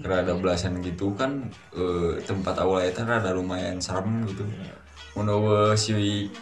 rada 0.00 0.32
belasan 0.32 0.80
gitu 0.80 1.12
kan 1.12 1.52
eh, 1.76 2.16
tempat 2.24 2.56
awal 2.64 2.88
itu 2.88 3.04
rada 3.04 3.36
lumayan 3.36 3.76
serem 3.76 4.24
gitu. 4.24 4.48
Menurut 5.12 5.76
si 5.76 6.32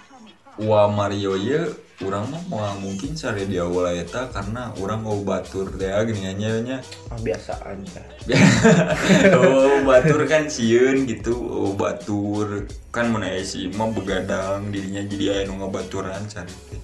Wa 0.60 0.86
Mario 0.86 1.34
ya 1.34 1.66
orang 2.00 2.32
mah 2.32 2.42
mau 2.48 2.64
mungkin 2.80 3.12
cari 3.12 3.44
di 3.44 3.60
awal 3.60 3.92
eta 3.92 4.32
karena 4.32 4.72
orang 4.80 5.04
mau 5.04 5.20
batur 5.20 5.68
deh 5.76 5.92
gini 6.08 6.32
nya 6.32 6.56
nya 6.64 6.78
Ah, 7.12 7.20
biasa 7.20 7.60
aja. 7.60 8.00
oh 9.36 9.84
batur 9.84 10.24
kan 10.24 10.48
sieun 10.48 11.04
gitu 11.04 11.36
oh 11.36 11.72
batur. 11.76 12.64
Kan 12.88 13.12
mana 13.12 13.36
si 13.44 13.68
mah 13.72 13.92
begadang 13.92 14.72
dirinya 14.72 15.04
jadi 15.04 15.24
aya 15.32 15.42
nu 15.48 15.60
ngabaturan 15.60 16.24
cari 16.24 16.54
teh. 16.72 16.80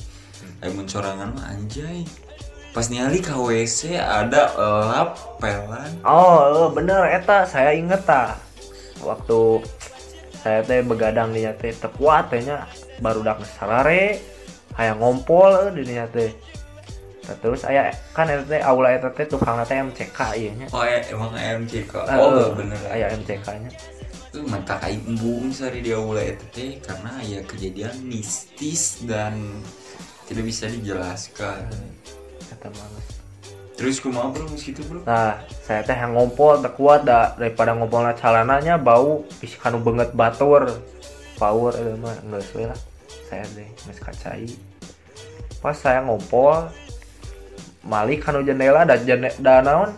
Aya 0.61 0.71
mencorangan 0.73 1.29
mah 1.33 1.47
anjay 1.53 2.05
pas 2.77 2.93
ningali 2.93 3.25
ka 3.25 3.33
WC 3.41 3.97
ada 3.97 4.53
lap 4.85 5.17
pelan 5.41 5.89
Oh, 6.05 6.45
eh, 6.45 6.69
bener 6.77 7.09
eta 7.09 7.49
saya 7.49 7.73
inget 7.73 8.05
ta. 8.05 8.37
Waktu 9.01 9.65
saya 10.45 10.61
teh 10.61 10.85
begadang 10.85 11.33
di 11.33 11.49
teh 11.57 11.73
tekuat 11.73 12.29
tehnya 12.29 12.69
baru 13.01 13.25
dak 13.25 13.41
sarare 13.49 14.21
aya 14.77 14.93
ngompol 14.93 15.73
di 15.73 15.89
dinya 15.89 16.05
teh. 16.13 16.37
Nah, 17.25 17.37
terus 17.41 17.65
aya 17.65 17.97
kan 18.13 18.29
eta 18.29 18.45
teh 18.45 18.61
aula 18.61 18.93
eta 18.93 19.09
teh 19.09 19.25
tukang 19.25 19.57
teh 19.65 19.81
MCK 19.81 20.37
ieu 20.37 20.53
nya. 20.53 20.69
oh 20.69 20.85
ya, 20.85 21.01
emang 21.09 21.33
Eh, 21.33 21.81
oh 22.21 22.53
bener 22.53 22.77
aya 22.93 23.09
MCK 23.17 23.47
nya. 23.57 23.73
itu 24.37 24.45
mata 24.53 24.77
kayak 24.85 25.01
embung 25.01 25.49
sari 25.49 25.81
dia 25.81 25.97
mulai 25.97 26.37
teh 26.53 26.77
karena 26.85 27.25
ya 27.25 27.41
kejadian 27.41 27.97
mistis 28.05 29.01
dan 29.09 29.65
tidak 30.29 30.45
bisa 30.45 30.69
dijelaskan 30.69 31.73
Kata 32.57 32.73
males. 32.73 33.09
terus 33.77 34.01
kumaha 34.01 34.33
bro 34.33 34.49
gitu 34.57 34.81
bro 34.89 35.05
Nah, 35.05 35.37
saya 35.61 35.85
teh 35.85 35.93
yang 35.93 36.17
ngompol 36.17 36.65
teu 36.65 36.73
kuat 36.73 37.05
da 37.05 37.37
daripada 37.37 37.77
ngompolna 37.77 38.17
calananya 38.17 38.81
bau 38.81 39.21
bisa 39.37 39.61
kanu 39.61 39.85
banget 39.85 40.17
batur. 40.17 40.81
Power 41.37 41.77
itu 41.77 41.93
mah 42.01 42.17
geus 42.33 42.49
we 42.57 42.65
lah. 42.65 42.81
Saya 43.29 43.45
teh 43.53 43.69
geus 43.85 44.01
kacai. 44.01 44.49
Pas 45.61 45.77
saya 45.77 46.01
ngompol 46.01 46.73
malik 47.85 48.25
kanu 48.25 48.41
jendela 48.41 48.89
dan 48.89 49.05
jendela 49.05 49.37
da 49.45 49.61
naon 49.61 49.93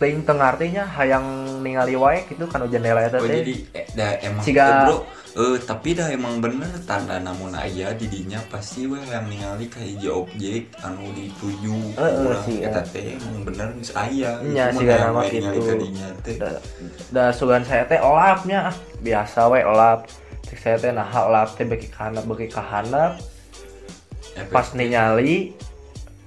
ting 0.00 0.24
teu 0.24 0.34
ngartinya 0.34 0.88
hayang 0.88 1.26
ningali 1.60 2.00
wae 2.00 2.22
gitu 2.32 2.48
kanu 2.48 2.64
jendela 2.70 3.02
eta 3.02 3.18
oh 3.18 3.26
jadi 3.26 3.54
eh, 3.74 3.86
dah 3.92 4.10
emang 4.22 4.42
eh, 4.46 4.54
bro 4.88 4.96
eh 5.38 5.56
tapi 5.62 5.94
dah 5.94 6.10
emang 6.10 6.42
bener 6.42 6.66
tanda 6.82 7.22
namun 7.22 7.54
aya 7.54 7.94
didinya 7.94 8.42
pasti 8.50 8.90
we 8.90 8.98
yang 9.06 9.22
ningali 9.30 9.70
ka 9.70 9.78
hiji 9.78 10.10
objek 10.10 10.66
anu 10.82 11.14
dituju 11.14 11.94
Eh, 11.94 12.02
eh, 12.02 12.26
urang 12.26 12.42
sih, 12.42 12.58
eta 12.66 12.82
eh. 12.82 12.86
teh 12.90 13.04
emang 13.14 13.46
bener 13.46 13.70
geus 13.78 13.94
aya. 13.94 14.42
Nya, 14.42 14.74
mah 14.74 15.22
we 15.22 15.38
ningali 15.38 15.62
gitu. 15.62 15.70
ka 15.70 15.74
dinya 15.78 16.08
teh. 16.26 16.34
Da, 16.42 16.50
da 17.14 17.24
sugan 17.30 17.62
saya 17.62 17.86
teh 17.86 18.02
olapnya 18.02 18.74
ah, 18.74 18.76
biasa 18.98 19.46
we 19.46 19.62
olap. 19.62 20.10
Cek 20.42 20.58
saya 20.58 20.76
teh 20.82 20.90
nah 20.90 21.06
olap 21.06 21.54
teh 21.54 21.62
beki 21.62 21.86
kana 21.86 22.18
beki 22.26 22.50
ka 22.50 22.62
handap 22.64 23.22
Efek- 24.34 24.50
pas 24.50 24.66
ningali 24.74 25.54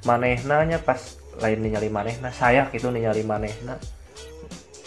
manehna 0.08 0.64
nya 0.64 0.80
pas 0.80 1.00
lain 1.40 1.60
ningali 1.60 1.92
manehna 1.92 2.32
saya 2.32 2.68
gitu 2.72 2.92
ningali 2.92 3.24
manehna 3.28 3.76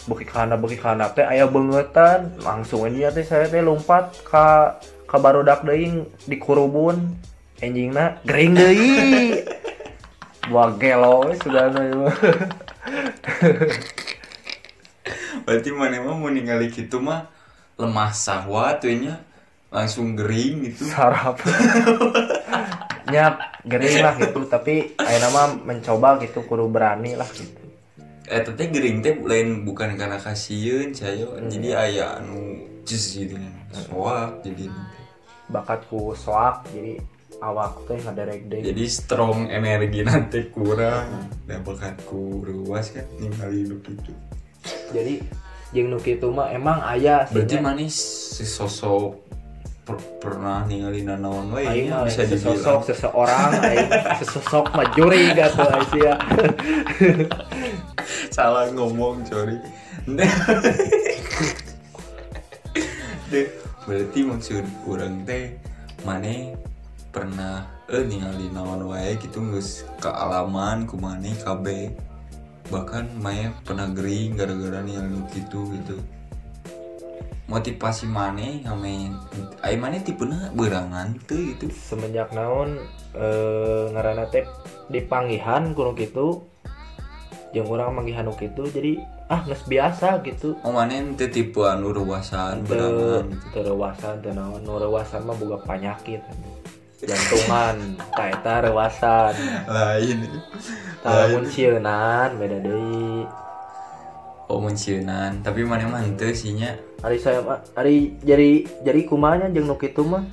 beki 0.05 0.25
kana 0.29 0.53
beki 0.53 0.77
kana 0.77 1.09
teh 1.09 1.25
aya 1.25 1.49
beungetan 1.49 2.37
langsung 2.45 2.85
aja 2.85 3.09
teh 3.09 3.25
saya 3.25 3.49
teh 3.49 3.61
lompat 3.61 4.13
ka 4.21 4.77
ka 5.09 5.17
barudak 5.17 5.65
deui 5.65 6.05
di 6.29 6.37
kurubun 6.37 7.17
anjingna 7.57 8.21
gering 8.21 8.53
deui. 8.53 8.93
Wah 10.53 10.69
gelo 10.77 11.25
mah. 11.25 12.15
berarti 15.45 15.69
mana 15.73 16.01
mah 16.01 16.13
mau 16.17 16.29
ningali 16.29 16.69
gitu 16.69 17.01
mah 17.01 17.29
lemah 17.77 18.13
sahwat 18.13 18.85
we 18.85 19.09
nya 19.09 19.25
langsung 19.73 20.13
gering 20.13 20.69
gitu. 20.69 20.85
Sarap. 20.85 21.41
Nya 23.13 23.37
gering 23.65 24.01
lah 24.01 24.17
gitu 24.17 24.45
tapi 24.49 24.97
ayo 24.97 25.17
nama 25.21 25.53
mencoba 25.53 26.21
gitu 26.21 26.41
kudu 26.45 26.69
berani 26.69 27.13
lah 27.17 27.29
gitu 27.29 27.64
eh 28.25 28.41
teh 28.41 28.67
gering 28.73 29.05
teh 29.05 29.13
lain 29.21 29.61
bukan 29.65 29.93
karena 29.93 30.17
kasihan 30.17 30.89
saya 30.93 31.25
Hmm. 31.25 31.49
jadi 31.49 31.69
aya 31.77 32.05
anu 32.21 32.65
jus 32.85 33.21
gitu 33.21 33.37
kan 33.37 33.53
soak 33.73 34.41
jadi 34.41 34.65
bakatku 35.49 36.17
soak 36.17 36.65
jadi 36.73 37.01
awak 37.43 37.75
teh 37.85 37.99
ngaderek 37.99 38.47
deh. 38.47 38.61
Jadi 38.63 38.83
strong 38.87 39.51
energi 39.51 40.01
nanti 40.07 40.47
kurang. 40.49 41.27
Dan 41.45 41.61
bakatku 41.67 42.41
ruas 42.41 42.89
kan 42.95 43.05
ningali 43.19 43.67
hidup 43.67 43.83
itu 43.85 44.13
jadi 44.93 45.21
jeung 45.73 45.91
nu 45.91 45.99
kitu 45.99 46.31
mah 46.31 46.49
emang 46.49 46.79
aya 46.81 47.25
sih 47.27 47.35
berarti 47.35 47.55
manis 47.59 47.95
si 48.37 48.45
sosok 48.47 49.17
per- 49.85 50.17
pernah 50.17 50.65
ninggalin 50.65 51.13
naon 51.13 51.53
wae 51.53 51.69
Aing 51.69 51.93
mah 51.93 52.09
bisa 52.09 52.25
sesosok 52.25 52.57
dibilang 52.57 52.81
seseorang 52.89 53.49
aing 53.61 53.89
sesosok 54.25 54.65
mah 54.73 54.87
juri 54.97 55.29
gitu 55.37 55.61
Aisyah 55.61 56.17
salah 58.35 58.67
ngomong 58.73 59.21
sorry. 59.29 59.61
Deh 63.31 63.47
berarti 63.85 64.19
maksud 64.25 64.65
orang 64.89 65.21
teh 65.29 65.53
mana 66.01 66.57
pernah 67.13 67.69
eh 67.85 68.01
ningali 68.01 68.49
naon 68.49 68.89
wae 68.89 69.13
gitu 69.21 69.39
geus 69.53 69.85
kealaman 70.01 70.89
ku 70.89 70.97
maneh 70.97 71.37
KB 71.37 71.93
bahkan 72.73 73.05
Maya 73.21 73.53
pernah 73.61 73.85
gering 73.93 74.33
gara-gara 74.33 74.81
ningali 74.81 75.21
gitu 75.29 75.69
gitu 75.69 76.01
motivasi 77.45 78.09
maneh 78.09 78.65
ngamen 78.65 79.13
ai 79.61 79.77
maneh 79.77 80.01
tipena 80.01 80.49
berangan 80.57 81.13
tuh 81.29 81.53
gitu. 81.53 81.69
Semenjak 81.69 82.33
naon 82.33 82.81
eh, 83.13 83.85
ngaranna 83.93 84.25
teh 84.33 84.45
dipanggihan 84.89 85.73
kuno 85.77 85.93
gitu 85.93 86.41
jeung 87.53 87.71
urang 87.71 87.95
manggihan 87.95 88.27
nu 88.27 88.35
kitu 88.35 88.67
jadi 88.67 88.99
ah 89.29 89.45
geus 89.45 89.63
biasa 89.69 90.25
gitu. 90.25 90.57
Oh 90.65 90.73
maneh 90.73 91.05
teu 91.13 91.29
tipe 91.29 91.61
anu 91.61 91.93
rewasan 91.93 92.65
berangan 92.65 93.29
gitu. 93.29 93.47
teu 93.53 93.61
rewasan 93.61 94.13
teu 94.25 94.33
naon. 94.33 94.65
Nu 94.65 94.81
rewasan 94.81 95.23
mah 95.23 95.37
boga 95.37 95.61
panyakit. 95.63 96.25
Jantungan 97.05 97.77
ta 98.17 98.23
eta 98.33 98.55
rewasan. 98.65 99.33
Lain. 99.69 100.19
Tah 101.05 101.29
mun 101.29 101.45
sieunan 101.45 102.33
beda 102.41 102.57
deui. 102.57 103.45
Oh 104.45 104.61
menciunan 104.61 105.41
tapi 105.41 105.65
mana 105.65 105.89
mah 105.89 106.05
henteu 106.05 106.29
sih 106.29 106.53
nya 106.53 106.77
Ari 107.05 107.21
saya 107.21 107.37
mah 107.39 107.61
ari 107.77 108.17
jadi 108.19 108.65
jadi 108.81 109.05
kumanya 109.05 109.45
jeung 109.47 109.69
nu 109.69 109.77
kitu 109.77 110.01
mah 110.01 110.25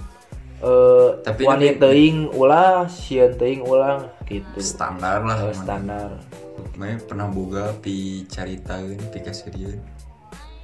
eh 0.58 1.08
Tapi 1.20 1.44
wani 1.44 1.68
nu- 1.68 1.78
teuing 1.78 2.16
ulah 2.32 2.88
sieun 2.88 3.36
teuing 3.36 3.60
ulang 3.60 4.08
gitu 4.24 4.56
standar 4.56 5.20
lah 5.20 5.36
Eh, 5.42 5.52
standar. 5.52 6.08
Mana 6.72 6.96
pernah 6.98 7.28
boga 7.28 7.76
pi 7.76 8.24
caritaeun 8.24 8.96
pi 9.12 9.20
kaseureun 9.20 9.76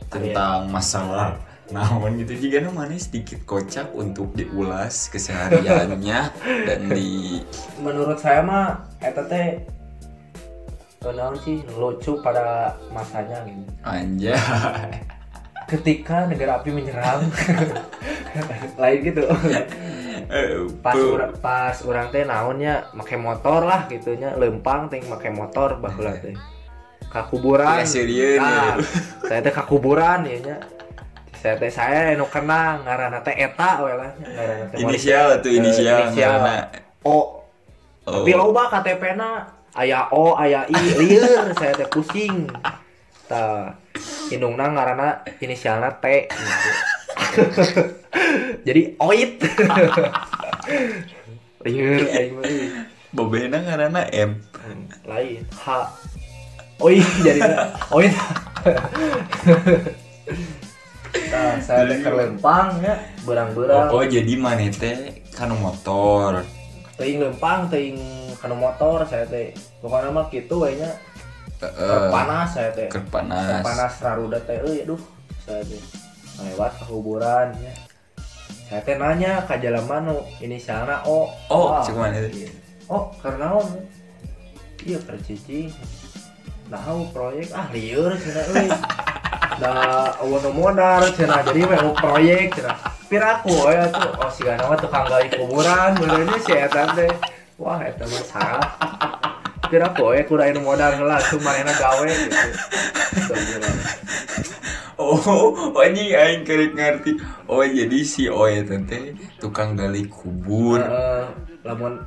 tentang 0.09 0.73
masalah. 0.73 1.37
Naon 1.69 2.17
gitu 2.17 2.49
juga 2.49 2.65
mana 2.73 2.97
sedikit 2.97 3.45
kocak 3.45 3.93
untuk 3.93 4.33
diulas 4.33 5.12
kesehariannya 5.12 6.21
dan 6.73 6.81
di 6.88 7.45
menurut 7.77 8.17
saya 8.17 8.41
mah 8.41 8.88
eta 9.05 9.21
teh 9.29 9.61
eh, 11.05 11.12
naon 11.12 11.37
sih 11.38 11.61
lucu 11.77 12.17
pada 12.25 12.73
masanya 12.88 13.45
gitu. 13.45 13.69
Anjay 13.85 14.33
ketika 15.69 16.25
negara 16.25 16.57
api 16.57 16.71
menyerang. 16.71 17.29
Lain 18.81 18.99
gitu. 19.03 19.23
Eh, 20.29 20.49
pas 20.81 20.95
ura- 20.95 21.33
pas 21.35 21.77
orang 21.83 22.09
teh 22.09 22.23
naonnya 22.23 22.89
make 22.93 23.15
motor 23.15 23.63
lah 23.63 23.85
gitunya 23.87 24.35
lempang 24.35 24.89
teh 24.89 25.01
make 25.01 25.29
motor 25.31 25.77
baheula 25.77 26.17
teh. 26.17 26.35
Ka 27.09 27.25
kuburan 27.25 27.81
serius, 27.85 28.37
Nah, 28.37 28.77
ya. 28.77 28.85
saya 29.25 29.41
teh 29.41 29.49
ka 29.49 29.65
kuburan 29.65 30.25
ya 30.25 30.37
nya. 30.43 30.57
Saya 31.33 31.55
teh 31.57 31.71
saya 31.71 32.13
nu 32.13 32.27
kena 32.27 32.83
ngaranna 32.83 33.23
teh 33.23 33.33
eta 33.33 33.81
we 33.81 33.93
lah 33.95 34.11
ngaranna 34.19 34.65
teh 34.69 34.77
inisial 34.79 35.39
tuh 35.39 35.49
Eh, 35.49 35.57
inisial, 35.57 35.99
inisial. 36.09 36.33
karena 36.35 36.55
O. 37.01 37.09
Oh, 37.09 37.27
tapi 38.05 38.33
loba 38.33 38.69
KTP 38.69 39.15
na 39.15 39.49
aya 39.73 40.09
O 40.11 40.33
aya 40.35 40.65
I 40.67 40.77
lieur. 40.95 41.49
Saya 41.55 41.73
teh 41.73 41.89
pusing. 41.89 42.45
Tah 43.25 43.73
indungna 44.31 44.71
ngaranna 44.73 45.25
inisialna 45.40 45.99
T 45.99 46.28
gitu. 46.28 46.71
jadi 48.67 48.83
oit 49.00 49.33
lieur 51.64 52.02
aing 52.17 52.33
mah 52.37 52.45
ih. 52.47 52.71
bobena 53.12 53.59
karena 53.64 54.02
M 54.12 54.31
lain 55.09 55.43
H 55.52 55.67
oit 56.83 57.09
jadi 57.25 57.40
oit 57.93 58.14
Nah, 61.28 61.57
saya 61.64 61.88
teh 61.88 62.05
kerlempang 62.05 62.85
ya, 62.85 63.00
berang-berang. 63.25 63.88
oh 63.88 64.05
jadi 64.05 64.33
mana 64.37 64.69
teh 64.69 65.25
kan 65.33 65.49
motor 65.57 66.45
Teuing 66.99 67.23
lempang, 67.23 67.71
teuing 67.71 67.97
kanu 68.43 68.59
motor 68.59 69.07
saya 69.07 69.23
teh. 69.25 69.55
Pokoknya 69.78 70.11
mah 70.11 70.26
kitu 70.26 70.59
we 70.59 70.75
nya. 71.59 71.69
Eh, 71.75 72.09
panas 72.11 72.49
saya 72.55 72.71
teh. 72.71 72.88
panas 73.11 73.62
panas 73.67 73.93
raruda 73.99 74.38
teh 74.47 74.62
euy 74.62 74.87
aduh 74.87 75.00
saya 75.43 75.62
teh. 75.67 75.83
Lewat 76.38 76.71
ke 76.78 76.85
kuburan 76.87 77.50
ya. 77.59 77.75
Saya 78.71 78.80
teh 78.87 78.95
nanya 78.95 79.43
ka 79.43 79.59
jelema 79.59 79.99
nu 79.99 80.23
inisialna 80.39 81.02
O. 81.09 81.26
Oh, 81.50 81.75
Ah, 81.75 81.82
cik 81.82 81.99
mana 81.99 82.23
itu? 82.23 82.47
iya. 82.47 82.50
Oh 82.89 83.11
karena 83.21 83.52
naon 83.52 83.67
iya 84.87 84.97
kercicing 85.02 85.69
nah 86.69 86.85
proyek 87.13 87.49
ah 87.56 87.67
cenah 87.73 88.45
euy. 88.54 88.69
Da 89.59 90.15
eueuh 90.23 90.39
nu 90.39 90.50
modal 90.54 91.11
cenah 91.19 91.43
jadi 91.43 91.67
mau 91.67 91.91
proyek 91.99 92.54
cenah. 92.54 92.78
Piraku 93.11 93.73
ya 93.73 93.89
tuh 93.91 94.15
oh 94.21 94.30
si 94.30 94.47
mah 94.47 94.78
tukang 94.78 95.09
gali 95.11 95.26
kuburan 95.35 95.99
benernya 95.99 96.39
si 96.39 96.52
eta 96.54 96.87
teh. 96.95 97.11
Wah 97.59 97.82
eta 97.82 98.06
mah 98.06 98.23
salah 98.23 98.71
kira 99.69 99.93
poe 99.95 100.19
anu 100.19 100.61
modal 100.65 100.93
tuh 101.28 101.41
manehna 101.41 101.73
gawe 101.76 102.04
gitu. 102.09 102.37
Oh, 104.99 105.15
oh 105.15 105.78
anjing 105.78 106.11
aing 106.11 106.43
kerek 106.43 106.75
ngerti. 106.75 107.23
Oh, 107.47 107.63
jadi 107.63 108.02
si 108.02 108.26
Oe 108.26 108.67
teh 108.67 109.15
tukang 109.39 109.78
gali 109.78 110.11
kubur. 110.11 110.83
Heeh, 110.83 111.25
lamun 111.63 112.02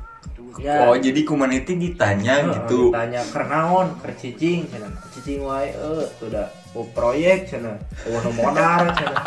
ya 0.59 0.91
Oh, 0.91 0.97
jadi 0.99 1.23
kumaha 1.23 1.55
teh 1.63 1.79
ditanya 1.79 2.43
heeh, 2.43 2.53
gitu. 2.67 2.91
ditanya 2.91 3.21
kernaon 3.31 3.87
keur 4.03 4.13
cicing 4.19 4.67
cenah 4.67 4.91
cicing 5.15 5.39
wae 5.47 5.71
eh 5.71 6.03
tuh 6.19 6.27
da 6.27 6.51
oh, 6.75 6.83
proyek 6.91 7.47
cenah 7.47 7.79
oh 8.11 8.19
modal 8.35 8.91
cenah 8.91 9.23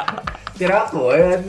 kira 0.55 0.85
poe 0.93 1.41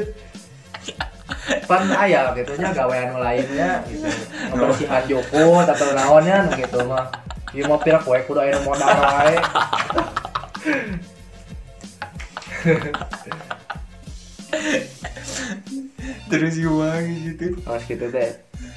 pan 1.70 1.86
aya 1.94 2.34
gitu 2.34 2.58
nya 2.58 2.74
gawean 2.74 3.18
lainnya 3.22 3.86
gitu 3.86 4.10
membersihan 4.50 5.04
joko 5.06 5.62
atau 5.62 5.94
naonnya 5.94 6.50
gitu 6.58 6.82
mah 6.90 7.06
ieu 7.54 7.66
mah 7.70 7.80
pira 7.82 8.02
poe 8.02 8.18
kudu 8.26 8.42
aya 8.42 8.58
modal 8.66 8.90
wae 8.90 9.38
Terus 16.26 16.58
gimana 16.58 17.06
gitu? 17.06 17.54
Pas 17.62 17.78
gitu 17.86 18.10
teh 18.10 18.30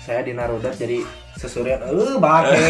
saya 0.04 0.20
di 0.20 0.36
Narudat 0.36 0.76
jadi 0.76 1.00
sesurian 1.40 1.80
eh 1.80 2.20
bangke. 2.20 2.60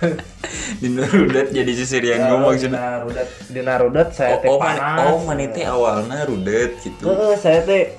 Di 0.78 0.88
Narudat 0.88 1.50
jadi 1.50 1.72
seserian 1.74 2.20
Ya, 2.20 2.26
ngomong 2.30 2.54
cenah. 2.54 2.78
Narudat 3.02 3.28
di 3.48 3.60
Narudat 3.60 4.08
saya 4.12 4.38
teh 4.38 4.46
Oh, 4.46 4.54
oh, 4.54 4.60
panas. 4.60 4.98
oh, 5.08 5.18
mana 5.24 5.44
teh 5.48 5.64
awalnya 5.64 6.22
rudet 6.22 6.78
gitu. 6.78 7.10
Heeh, 7.10 7.34
saya 7.34 7.60
teh 7.64 7.96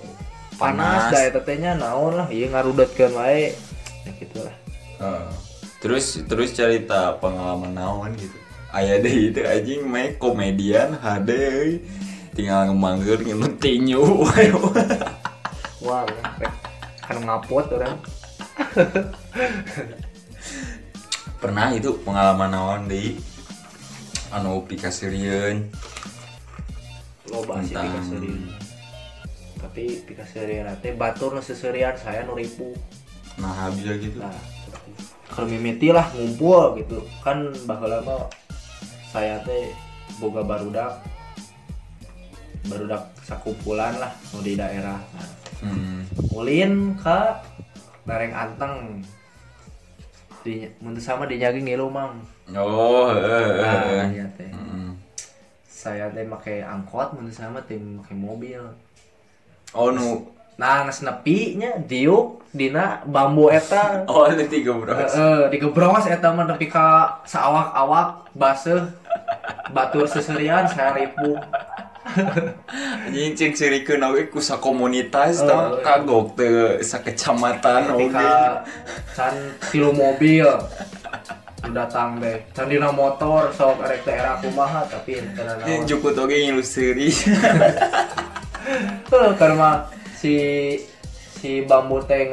panas 0.56 1.10
Panas. 1.10 1.12
da 1.12 1.20
eta 1.26 1.40
teh 1.42 1.58
nya 1.58 1.74
naon 1.74 2.16
lah 2.16 2.28
ieu 2.30 2.48
ngarudatkeun 2.48 3.12
wae. 3.12 3.52
Ya 4.06 4.12
gitu 4.16 4.38
lah. 4.40 4.56
Heeh. 5.02 5.28
Terus 5.82 6.22
terus 6.24 6.54
cerita 6.54 7.18
pengalaman 7.18 7.74
naon 7.74 8.14
gitu. 8.14 8.38
Aya 8.72 9.02
deh 9.02 9.12
itu 9.28 9.42
anjing 9.44 9.84
main 9.84 10.16
komedian 10.16 10.96
HD 10.96 11.30
euy. 11.34 11.72
Tinggal 12.32 12.72
ngemangger 12.72 13.20
nginut 13.20 13.60
tinyu. 13.60 14.24
Wah, 15.82 16.06
kan 17.02 17.18
ngapot 17.20 17.68
orang. 17.74 17.98
Pernah 21.42 21.74
itu 21.74 21.98
pengalaman 22.06 22.54
naon 22.54 22.82
di 22.86 23.18
anu 24.30 24.62
Loba 27.32 27.64
sih 27.66 27.74
tentang 27.74 27.90
pikaserian. 27.90 28.40
Tapi 29.58 29.84
pikaserian 30.06 30.70
teh 30.80 30.94
batur 30.94 31.42
seserian 31.42 31.98
saya 31.98 32.22
nu 32.24 32.38
ribu. 32.38 32.78
nah 33.40 33.72
bisa 33.74 33.96
gitu. 33.98 34.20
Nah, 34.20 34.36
kalau 35.32 35.48
mimiti 35.48 35.90
lah 35.90 36.04
ngumpul 36.14 36.76
gitu 36.78 37.00
kan 37.24 37.50
baheula 37.64 38.04
mah 38.04 38.28
saya 39.10 39.40
teh 39.48 39.72
boga 40.20 40.44
barudak 40.44 41.00
barudak 42.68 43.08
sakumpulan 43.24 43.96
lah 43.98 44.12
nu 44.36 44.44
di 44.44 44.54
daerah 44.60 45.00
nah, 45.00 45.30
Hmm. 45.62 46.10
ulin 46.34 46.98
ke 46.98 47.20
Nareng 48.10 48.34
Anteng 48.34 49.06
di 50.42 50.54
mun 50.78 50.92
teu 50.92 51.04
sama 51.04 51.26
di 51.26 51.38
Nyagi 51.38 51.62
ngilu 51.62 51.88
mang 51.88 52.18
Oh, 52.52 53.08
heeh. 53.08 53.48
nah, 53.58 53.80
heeh. 53.86 54.06
iya 54.12 54.26
teh 54.34 54.50
Hmm. 54.52 54.98
saya 55.64 56.10
teh 56.10 56.24
make 56.24 56.60
angkot 56.60 57.14
mun 57.14 57.26
teu 57.26 57.36
sama 57.36 57.62
teh 57.62 57.78
make 57.78 58.12
mobil 58.12 58.62
Oh 59.72 59.90
nu 59.90 60.28
nah 60.56 60.84
nges 60.84 61.02
nepi 61.02 61.56
nya 61.56 61.80
diuk 61.82 62.44
dina 62.52 63.00
bambu 63.04 63.48
eta 63.48 64.02
Oh 64.12 64.28
ada 64.28 64.44
tiga 64.44 64.76
bro. 64.76 64.92
Heeh, 64.92 65.48
digebros 65.50 66.06
eta 66.06 66.30
mah 66.30 66.46
nepi 66.46 66.68
ka 66.68 67.18
saawak-awak 67.24 68.30
baseuh 68.34 68.84
batur 69.70 70.04
seserian 70.06 70.68
saya 70.68 70.92
ribu 70.94 71.40
anjing 73.06 73.34
cing 73.34 73.54
sirikeun 73.54 74.04
oge 74.04 74.28
ku 74.28 74.40
sakomunitas 74.40 75.42
Oh, 75.42 75.48
tah 75.48 75.62
iya. 75.72 75.82
kagok 75.82 76.26
teu 76.36 76.56
sakecamatan 76.82 77.92
oge. 77.92 78.30
can 79.12 79.36
tilu 79.70 79.92
mobil 79.92 80.48
datang 81.72 82.18
deh 82.18 82.42
can 82.52 82.68
dina 82.68 82.90
motor 82.90 83.48
sok 83.52 83.80
arek 83.82 84.02
teh 84.02 84.12
era 84.14 84.36
kumaha 84.38 84.84
tapi 84.84 85.22
Yang 85.22 85.38
naon. 85.62 85.88
Jukut 85.88 86.16
oge 86.16 86.36
ngiluseri 86.42 87.10
Heuh, 89.08 89.32
karena 89.42 89.86
si 90.14 90.36
si 91.34 91.64
bambu 91.64 92.02
teh 92.02 92.32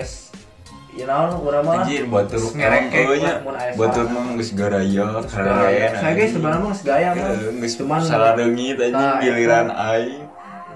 ya 0.99 1.07
naon 1.07 1.31
urang 1.47 1.63
mah 1.63 1.87
anjir 1.87 2.11
batur 2.11 2.43
mun 2.43 3.55
aya 3.55 3.71
batur 3.79 4.05
mah 4.11 4.35
geus 4.35 4.51
garaya 4.51 5.05
gaya. 5.31 5.89
saya 5.95 6.27
sebenarnya 6.27 6.59
mah 6.59 6.71
geus 6.75 6.83
gaya 6.83 7.09
mah 7.15 7.31
geus 7.39 7.75
cuman 7.79 8.01
salah 8.03 8.35
anjing 8.35 8.75
Nah, 8.91 9.23
giliran 9.23 9.71
aing. 9.71 10.27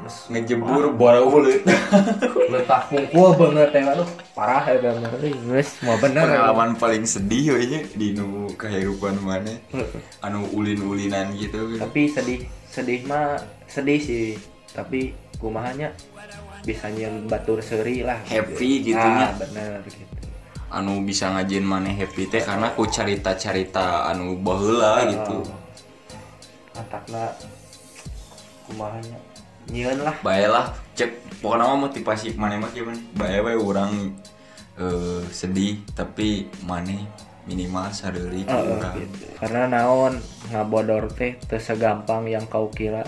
Ngejebur 0.03 0.99
uleut 0.99 1.63
letak 2.53 2.91
pungkul 2.91 3.39
banget 3.39 3.71
ya 3.71 3.95
aduh 3.95 4.09
parah 4.35 4.67
ya 4.67 4.79
bener 4.83 5.15
geus 5.23 5.79
mau 5.87 5.95
bener 5.95 6.27
ya. 6.27 6.43
pengalaman 6.43 6.75
paling 6.75 7.07
sedih 7.07 7.55
we 7.55 7.71
nya 7.71 7.81
di 7.95 8.15
nu 8.15 8.51
kehidupan 8.59 9.23
mana. 9.23 9.55
Anu 10.27 10.47
ulin-ulinan 10.55 11.35
gitu 11.39 11.79
tapi 11.79 12.11
sedih 12.11 12.47
sedih 12.67 13.07
mah 13.07 13.39
sedih 13.67 13.99
sih. 13.99 14.27
Tapi 14.75 15.15
kumahanya 15.39 15.95
bisa 16.67 16.91
nyian 16.91 17.27
batur 17.31 17.63
seri 17.63 18.03
lah. 18.03 18.19
Happy 18.27 18.83
gitu 18.83 18.99
ah, 18.99 19.11
nya. 19.19 19.29
bener 19.39 19.83
gitu 19.87 20.12
anu 20.73 21.05
bisa 21.05 21.29
ngajin 21.37 21.63
mana 21.69 21.93
happy 21.93 22.33
teh 22.33 22.41
karena 22.41 22.73
ku 22.73 22.89
carita-carita 22.89 24.09
anu 24.09 24.41
baheula 24.41 25.05
gitu. 25.05 25.45
antakna 26.73 27.29
kumahanya 28.65 29.19
nyian 29.69 30.01
lah. 30.01 30.17
Baiklah 30.25 30.73
cek 30.97 31.41
pokoknya 31.45 31.65
mah 31.69 31.79
motivasi 31.89 32.35
mana 32.41 32.57
mah 32.57 32.73
gimana 32.73 32.97
bae 33.13 33.39
we 33.45 33.53
urang 33.55 34.17
eh, 34.81 35.23
sedih 35.29 35.85
tapi 35.93 36.49
mana 36.65 36.97
minimal 37.45 37.91
sadari 37.93 38.47
Heeh, 38.47 38.65
urang. 38.79 38.95
gitu. 38.97 39.27
karena 39.37 39.67
naon 39.69 40.15
ngabodor 40.49 41.11
teh 41.13 41.37
teu 41.45 41.61
segampang 41.61 42.25
yang 42.31 42.49
kau 42.49 42.73
kira. 42.73 43.05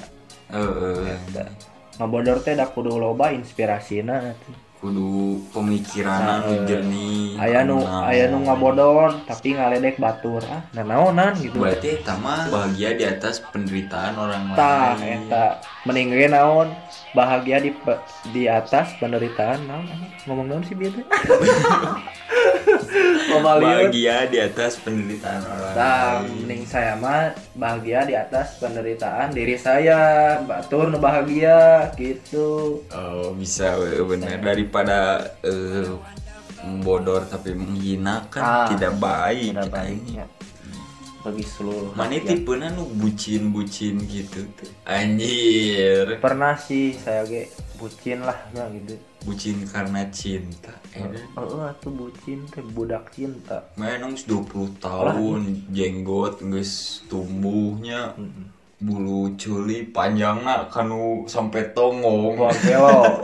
Heeh. 0.52 1.16
Da. 1.32 1.48
ngabodor 1.96 2.42
teh 2.44 2.52
da 2.58 2.66
kudu 2.68 2.98
loba 3.00 3.30
inspirasina 3.32 4.34
kudu 4.84 5.40
pemikiran 5.48 6.44
anu 6.44 6.60
Heeh. 6.60 6.66
jernih 6.68 7.40
aya 7.40 7.64
nu 7.64 7.80
anu 7.80 8.04
aya 8.04 8.28
nu 8.28 8.36
naon. 8.36 8.44
ngabodor 8.52 9.10
tapi 9.24 9.56
ngaledek 9.56 9.96
batur 9.96 10.44
ah 10.44 10.60
nah 10.76 10.84
naonan 10.84 11.32
gitu 11.40 11.56
berarti 11.56 12.04
tama 12.04 12.52
bahagia 12.52 12.92
di 12.92 13.04
atas 13.08 13.40
penderitaan 13.48 14.12
orang 14.12 14.52
tah 14.52 14.92
lain 15.00 15.24
eta 15.24 15.64
mending 15.88 16.12
naon 16.28 16.68
bahagia 17.16 17.64
di 17.64 17.72
di 18.28 18.44
atas 18.44 18.92
penderitaan 19.00 19.64
naon 19.64 19.88
ngomong 20.28 20.52
naon 20.52 20.62
sih 20.68 20.76
liut. 23.56 23.88
bahagia 23.88 24.28
di 24.28 24.38
atas 24.40 24.76
penderitaan 24.84 25.42
orang 25.48 25.72
Nah, 25.74 26.22
lain 26.22 26.44
mending 26.44 26.64
saya 26.68 26.92
mah 26.94 27.32
bahagia 27.56 28.04
di 28.04 28.14
atas 28.14 28.60
penderitaan 28.62 29.32
diri 29.34 29.56
saya, 29.58 30.38
batur 30.44 30.92
nu 30.92 30.98
bahagia 31.00 31.88
gitu. 31.96 32.78
oh 32.92 33.32
bisa 33.34 33.74
bener 34.04 34.38
daripada 34.74 34.98
eh, 35.46 35.86
bodor 36.82 37.22
tapi 37.30 37.54
menghina 37.54 38.26
kan 38.26 38.42
Ah, 38.42 38.66
tidak 38.66 38.98
baik 38.98 39.54
Tidak 39.54 39.64
kita 39.64 39.78
baik 39.78 39.94
ini. 40.02 40.12
ya. 40.18 40.26
Bagi 41.24 41.40
seluruh 41.40 41.96
Mana 41.96 42.20
tipe 42.20 42.52
nu 42.52 42.84
bucin-bucin 43.00 43.96
gitu 44.04 44.44
tuh. 44.58 44.68
Anjir. 44.84 46.18
Pernah 46.20 46.58
sih 46.58 46.92
saya 46.92 47.22
ge 47.24 47.48
bucin 47.78 48.20
lah 48.20 48.36
ya 48.52 48.66
gitu. 48.74 48.98
Bucin 49.24 49.62
karena 49.64 50.04
cinta. 50.12 50.74
Eh, 50.92 51.00
Heeh, 51.00 51.62
atuh 51.64 51.88
bucin 51.88 52.44
teh 52.50 52.60
budak 52.60 53.08
cinta. 53.08 53.64
Main 53.80 54.04
nong 54.04 54.20
20 54.20 54.76
tahun 54.82 55.70
jenggot 55.72 56.44
geus 56.44 57.00
tumbuhnya 57.08 58.12
bulu 58.82 59.34
culi 59.38 59.86
panjangna 59.90 60.66
kanu 60.70 61.26
sampai 61.26 61.70
tongong. 61.74 62.38
Gelo. 62.64 63.20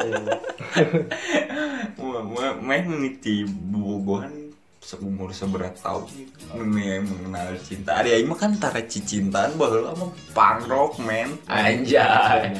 Main 2.60 2.84
ngiti 2.86 3.44
bobogohan 3.46 4.50
seumur 4.80 5.28
seberat 5.30 5.76
tahun 5.76 6.08
Meme 6.56 7.04
mengenal 7.04 7.52
cinta 7.60 8.00
Ari 8.00 8.16
aing 8.16 8.32
mah 8.32 8.38
kan 8.40 8.56
tara 8.56 8.80
cicintaan 8.80 9.54
baheula 9.60 9.92
mah 9.92 10.08
punk 10.32 10.66
rock 10.72 10.96
man 11.04 11.36
anjay 11.46 12.56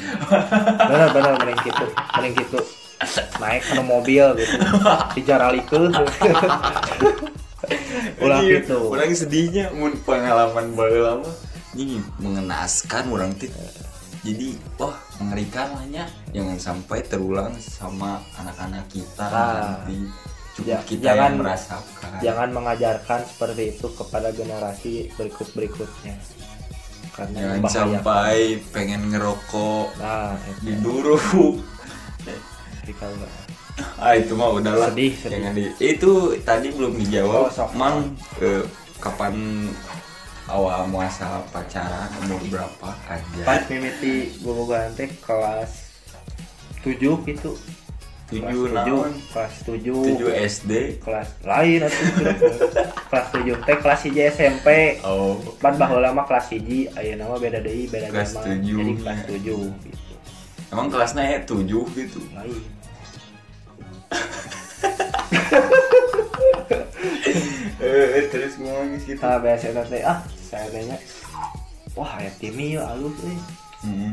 Bener 0.85 1.09
bener 1.17 1.33
mending 1.41 1.59
gitu, 1.65 1.87
mending 2.15 2.35
gitu. 2.37 2.61
Naik 3.41 3.65
ke 3.65 3.81
mobil 3.81 4.25
gitu. 4.37 4.57
Dijaralikeun. 5.17 5.91
Ulah 8.21 8.45
Anjir, 8.45 8.61
gitu. 8.61 8.93
Orang 8.93 9.17
sedihnya 9.17 9.73
mun 9.73 9.97
pengalaman 10.05 10.77
baheula 10.77 11.25
mah 11.25 11.35
ini 11.73 11.99
mengenaskan 12.17 13.05
orang 13.07 13.33
teh. 13.35 13.51
Jadi 14.21 14.53
wah 14.77 14.93
mengerikan 15.17 15.71
lah 15.71 15.85
nya. 15.87 16.05
Jangan 16.31 16.57
sampai 16.57 16.99
terulang 17.03 17.55
sama 17.57 18.21
anak-anak 18.35 18.85
kita 18.87 19.25
Ah. 19.25 19.81
nanti. 19.81 19.97
Cukup 20.51 20.67
Ja- 20.69 20.83
kita 20.83 21.03
jangan- 21.07 21.25
yang 21.25 21.35
merasakan. 21.41 22.11
jangan 22.21 22.49
mengajarkan 22.51 23.21
seperti 23.25 23.63
itu 23.71 23.87
kepada 23.91 24.29
generasi 24.31 24.93
berikut 25.15 25.49
berikutnya 25.53 26.19
karena 27.13 27.39
Jangan 27.39 27.57
membahayakan. 27.57 27.87
sampai 27.95 28.37
pengen 28.69 29.03
ngerokok 29.09 29.87
nah 29.97 30.35
itu 30.61 30.75
duru. 30.81 31.17
kita 32.83 33.05
enggak 33.07 33.33
ah 33.97 34.13
itu 34.13 34.33
mah 34.35 34.51
udahlah. 34.51 34.91
Sedih, 34.91 35.13
sedih. 35.15 35.33
Jangan 35.39 35.53
di 35.55 35.65
itu 35.81 36.13
tadi 36.43 36.69
belum 36.69 36.93
dijawab. 36.99 37.41
Oh, 37.41 37.49
sok. 37.49 37.71
Mang 37.73 37.97
eh, 38.39 38.61
kapan 38.99 39.35
awal 40.51 40.87
muasal 40.87 41.43
pacaran 41.49 42.11
umur 42.21 42.39
berapa 42.51 42.89
aja? 43.07 43.43
pas 43.43 43.63
mimiti 43.67 44.35
bobogohan 44.43 44.91
teh 44.93 45.09
kelas 45.23 45.89
7 46.83 46.99
gitu. 47.25 47.55
Tujuh 48.31 48.71
naon? 48.71 49.11
7 49.11 49.35
kelas 49.35 49.53
7 49.67 49.91
tujuh 49.91 50.31
SD 50.31 50.71
kelas 51.03 51.29
lain 51.43 51.83
atuh 51.83 52.07
kelas 53.11 53.27
7 53.35 53.67
teh 53.67 53.77
kelas 53.77 54.01
1 54.07 54.31
SMP 54.31 54.69
oh. 55.03 55.35
Pan 55.59 55.75
baheula 55.75 56.11
mah 56.11 56.25
kelas 56.25 56.47
1 56.49 56.95
ayeuna 56.95 57.27
mah 57.27 57.37
beda 57.37 57.59
deui 57.59 57.87
beda 57.87 58.07
Kelas 58.09 58.39
tujuh. 58.39 58.79
jadi 58.79 58.93
kelas 59.03 59.19
7 59.27 59.83
gitu. 59.83 60.15
Emang 60.71 60.87
kelasnya 60.87 61.23
ya 61.27 61.39
tujuh 61.43 61.83
gitu? 61.91 62.23
Lain 62.31 62.63
eh 67.81 68.25
terus 68.31 68.55
ngomong 68.61 68.99
gitu 69.03 69.19
nah 69.19 69.39
biasa 69.43 69.75
teh 69.89 70.03
ah 70.07 70.21
saya 70.51 70.67
tanya. 70.71 70.97
Wah 71.99 72.23
ya 72.23 72.31
timi 72.39 72.79
ya 72.79 72.87
alus 72.95 73.17
eh. 73.27 73.39
Hmm. 73.81 74.13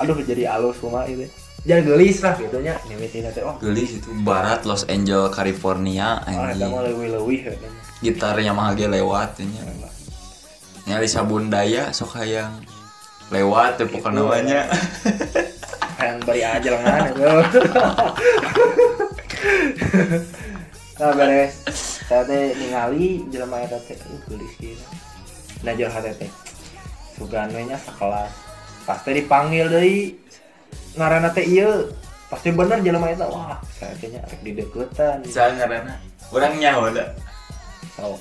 aduh 0.00 0.16
jadi 0.22 0.48
alus 0.54 0.78
rumah 0.80 1.04
itu 1.06 1.26
jangan 1.66 1.82
gelis 1.86 2.18
lah 2.22 2.34
gitu 2.38 2.58
nya 2.62 2.78
mimitina 2.86 3.30
teh 3.34 3.42
oh 3.42 3.58
gelis 3.58 3.98
itu 3.98 4.08
barat 4.22 4.62
Los 4.66 4.86
Angeles 4.86 5.34
California 5.34 6.22
oh 6.22 6.30
eta 6.30 6.54
anjing. 6.54 6.70
mah 6.70 6.82
leuwih-leuwih 6.86 7.40
katanya. 7.46 7.80
gitarnya 8.00 8.52
mah 8.54 8.72
ge 8.78 8.86
lewat 8.86 9.38
nya 9.42 9.62
nyari 10.84 11.08
sabun 11.08 11.48
daya 11.48 11.88
sok 11.96 12.20
hayang. 12.20 12.52
Lewat 13.32 13.80
teh 13.80 13.88
pokoknya 13.88 14.20
Itu, 14.20 14.28
namanya. 14.28 14.60
yang 16.04 16.20
beri 16.28 16.42
aja 16.44 16.68
lengan 16.68 17.08
nah 20.94 21.10
beres 21.10 21.52
saya 22.06 22.22
teh 22.22 22.54
ningali 22.54 23.26
jelema 23.32 23.66
eta 23.66 23.78
teh 23.82 23.98
uh 23.98 24.20
gelis 24.30 24.54
kieu 24.60 24.78
nah 25.66 25.74
jeung 25.74 25.90
hate 25.90 26.14
teh 26.14 26.30
sugan 27.18 27.50
we 27.54 27.66
nya 27.66 27.78
sakelas 27.78 28.30
pasti 28.84 29.16
dipanggil 29.16 29.72
deui. 29.72 30.12
Ngaranna 30.94 31.32
teh 31.32 31.42
ieu. 31.48 31.90
Pasti 32.28 32.52
bener 32.52 32.84
jelema 32.84 33.08
eta 33.10 33.26
wah 33.28 33.58
saya 33.72 33.96
teh 33.96 34.12
nya 34.12 34.20
rek 34.28 34.40
dideukeutan 34.44 35.24
saya 35.26 35.56
ngarana. 35.56 35.96
Orang 36.30 36.60
nyaho 36.60 36.92
da 36.92 37.10
so 37.96 38.20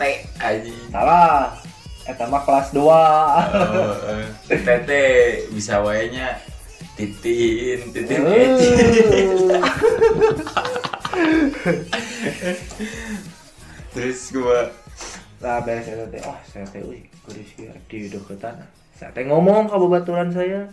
teh 0.00 0.24
aja 0.40 0.72
salah. 0.90 1.54
Eta 2.08 2.24
mah 2.24 2.40
kelas 2.40 2.72
2 2.72 2.80
Oh, 2.80 2.88
eh. 4.16 4.24
tete 4.48 5.04
bisa 5.52 5.76
wae 5.84 6.08
nya 6.08 6.40
titin 6.96 7.92
titin 7.92 8.24
Eh. 8.24 9.60
terus 13.94 14.20
gua 14.32 14.70
Nah, 15.38 15.62
beres 15.62 15.86
teh, 15.86 16.22
oh 16.26 16.34
saya 16.50 16.66
teh, 16.66 16.82
wih, 16.82 17.06
kudu 17.22 17.38
sih 17.46 17.70
di 17.86 18.10
deketan. 18.10 18.58
Saya 18.90 19.14
teh 19.14 19.22
ngomong 19.22 19.70
ke 19.70 19.78
babaturan 19.78 20.34
saya, 20.34 20.66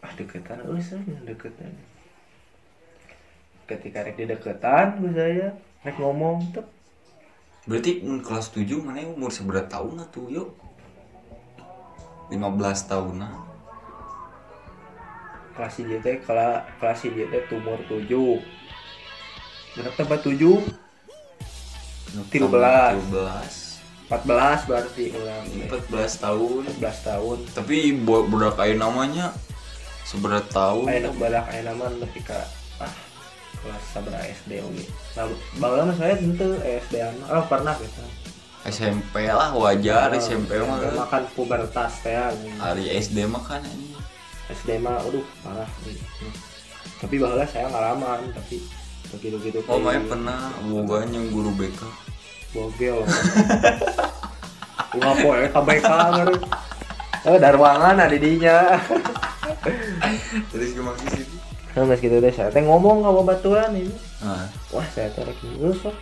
ah 0.00 0.12
deketan, 0.16 0.64
oh 0.64 0.80
saya 0.80 1.04
deketan. 1.28 1.68
Ketika 3.68 4.08
rek 4.08 4.16
di 4.16 4.24
deketan, 4.24 5.04
gue 5.04 5.12
saya 5.12 5.52
rek 5.84 6.00
ngomong 6.00 6.48
tuh, 6.56 6.64
berarti 7.66 8.00
kelas 8.00 8.54
7 8.54 8.78
mana 8.78 9.02
umur 9.04 9.34
seberat 9.34 9.66
tahun 9.66 10.06
atuh 10.06 10.30
yuk 10.30 10.54
15 12.30 12.38
tahun 12.86 13.14
nah 13.26 13.34
kelas 15.56 15.74
hiji 15.74 15.96
teh 15.98 16.16
kelas 16.20 16.68
kelas 16.78 17.00
hiji 17.02 17.24
teh 17.26 17.42
tumor 17.48 17.80
7 17.82 18.04
berapa 19.74 19.96
tempat 19.96 20.20
7 20.22 20.32
Tilu 22.30 22.48
belas. 22.48 22.96
13 24.08 24.08
14 24.08 24.68
berarti 24.70 25.04
ulang 25.12 25.44
14 25.66 26.22
tahun 26.22 26.62
14 26.78 27.08
tahun 27.10 27.38
tapi 27.50 27.76
bo- 27.92 28.24
budak 28.24 28.56
namanya 28.78 29.34
seberat 30.06 30.46
tahun 30.48 30.86
Ayo 30.86 31.10
badak 31.18 31.50
ayo 31.50 31.62
nama 31.66 31.90
lebih 31.90 32.22
ke 32.22 32.38
ah 32.78 32.94
kelas 33.58 33.82
sabra 33.90 34.22
SD 34.22 34.62
oke. 34.62 34.84
Nah, 35.18 35.26
bangga 35.58 35.90
saya 35.98 36.14
tentu 36.14 36.54
SD 36.62 36.94
anak. 37.02 37.26
Oh 37.26 37.44
pernah 37.50 37.74
gitu. 37.82 37.98
SMP 38.62 39.26
lah 39.26 39.50
wajar 39.50 40.14
SMP 40.14 40.54
mah 40.62 40.78
makan 40.78 41.22
pubertas 41.34 41.98
teh. 42.02 42.14
gitu. 42.14 42.54
hari 42.62 42.86
SD 42.94 43.26
mah 43.26 43.42
kan 43.42 43.66
ini 43.66 43.85
SD 44.50 44.78
mah 44.78 45.02
aduh 45.02 45.24
parah. 45.42 45.68
Tapi 46.96 47.14
bahwa 47.20 47.44
saya 47.44 47.66
ngalaman 47.68 48.30
tapi 48.32 48.62
begitu 49.06 49.38
gitu 49.38 49.58
oh 49.70 49.78
Maya 49.78 50.02
pernah 50.02 50.50
boga 50.66 51.06
yang 51.06 51.30
guru 51.30 51.50
BK 51.54 51.80
bogel. 52.54 53.04
Bunga 54.96 55.12
poe 55.20 55.40
KBK 55.50 55.88
ngeri. 56.16 56.36
Oh, 57.26 57.36
darwangan 57.42 57.98
ada 57.98 58.16
dinya. 58.16 58.78
terus 60.50 60.70
gimana 60.74 60.98
sih 61.10 61.26
Nah, 61.76 61.84
mas 61.84 62.00
gitu 62.00 62.16
deh 62.24 62.32
saya 62.32 62.48
teh 62.48 62.64
ngomong 62.64 63.04
sama 63.04 63.20
baturan 63.20 63.68
ini. 63.76 63.92
nah 64.24 64.48
wah 64.72 64.86
saya 64.96 65.12
terek 65.12 65.36
rusuk 65.60 65.92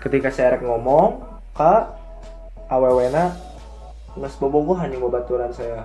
ketika 0.00 0.32
saya 0.32 0.56
rek 0.56 0.64
ngomong 0.64 1.20
kak 1.52 1.92
awewena 2.72 3.36
mas 4.16 4.32
bobogohan 4.40 4.88
yang 4.88 5.04
baturan 5.12 5.52
saya 5.52 5.84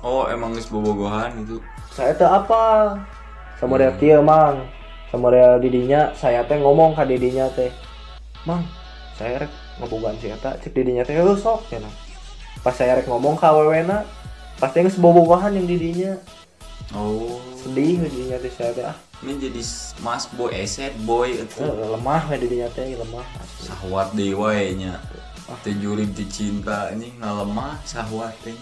oh 0.00 0.28
emang 0.28 0.56
geus 0.56 0.68
bobogohan 0.72 1.34
itu 1.44 1.60
saya 1.90 2.14
teh 2.14 2.24
apa? 2.24 2.96
Sama 3.58 3.76
dia 3.76 3.90
kia 3.98 4.22
mang. 4.22 4.62
Sama 5.10 5.34
dia 5.34 5.58
didinya 5.58 6.14
saya 6.14 6.46
teh 6.46 6.56
ngomong 6.56 6.94
ke 6.94 7.02
didinya 7.02 7.50
teh. 7.50 7.68
Mang 8.46 8.62
saya 9.18 9.44
rek 9.44 9.52
ngebogan 9.76 10.16
si 10.16 10.32
eta 10.32 10.56
cek 10.56 10.72
didinya 10.72 11.04
teh 11.04 11.12
rusuk 11.20 11.68
ya 11.68 11.76
nah. 11.76 11.92
pas 12.64 12.72
saya 12.72 12.96
rek 12.96 13.04
ngomong 13.04 13.36
ke 13.36 13.44
awewena 13.44 14.08
pasti 14.56 14.80
nges 14.80 14.96
bobogohan 14.96 15.52
yang 15.52 15.66
didinya. 15.68 16.16
Oh. 16.96 17.36
Sedih 17.60 18.00
didinya 18.00 18.40
teh 18.40 18.52
saya 18.54 18.70
teh 18.72 18.86
ah. 18.86 18.96
Ini 19.20 19.36
jadi 19.36 19.60
mas 20.00 20.24
boy 20.32 20.48
eset 20.56 20.96
boy 21.04 21.36
itu 21.36 21.60
eh, 21.60 21.88
lemah 21.92 22.32
we 22.32 22.40
didinya 22.40 22.72
teh 22.72 22.96
lemah. 22.96 23.26
Sahwat 23.60 24.16
dewa 24.16 24.56
nya. 24.72 24.96
Teh 25.66 25.74
juring 25.76 26.14
ti 26.14 26.24
cinta 26.30 26.94
ini 26.94 27.12
ngalemah 27.20 27.82
sahwat 27.84 28.32
teh 28.40 28.54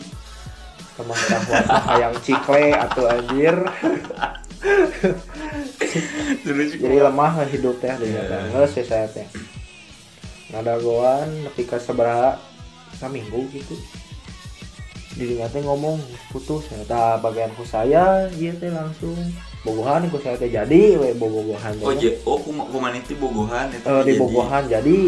sahwat 1.07 1.65
yang 1.97 2.15
cikle 2.19 2.75
atau 2.75 3.05
anjir? 3.07 3.55
Jadi 6.79 6.97
lemah 6.99 7.47
hidup 7.47 7.79
teh 7.79 7.95
di 7.99 8.11
yeah. 8.11 8.51
nggak 8.51 8.69
sih 8.69 8.83
saya 8.83 9.07
teh. 9.07 9.27
Nada 10.51 10.81
goan 10.81 11.47
ketika 11.53 11.79
seberapa 11.79 12.41
seminggu 12.97 13.47
gitu. 13.53 13.77
Dirinya 15.15 15.47
teh 15.51 15.63
ngomong 15.63 15.99
putus 16.31 16.67
ternyata 16.67 17.19
bagianku 17.19 17.63
saya 17.63 18.27
dia 18.35 18.53
teh 18.55 18.71
langsung. 18.71 19.15
Bobohan 19.63 20.07
ku 20.11 20.19
saya 20.23 20.39
teh 20.39 20.51
jadi 20.51 20.95
we 20.97 21.11
bobogohan 21.15 21.75
oh 21.83 21.91
je 21.91 22.15
oh 22.23 22.39
kuma 22.39 22.63
kuman 22.71 22.95
itu 22.95 23.19
bogohan 23.19 23.67
itu 23.75 23.83
Eh, 23.85 24.03
di 24.07 24.15
jadi- 24.15 24.21
bobohan 24.23 24.63
jadi 24.71 24.99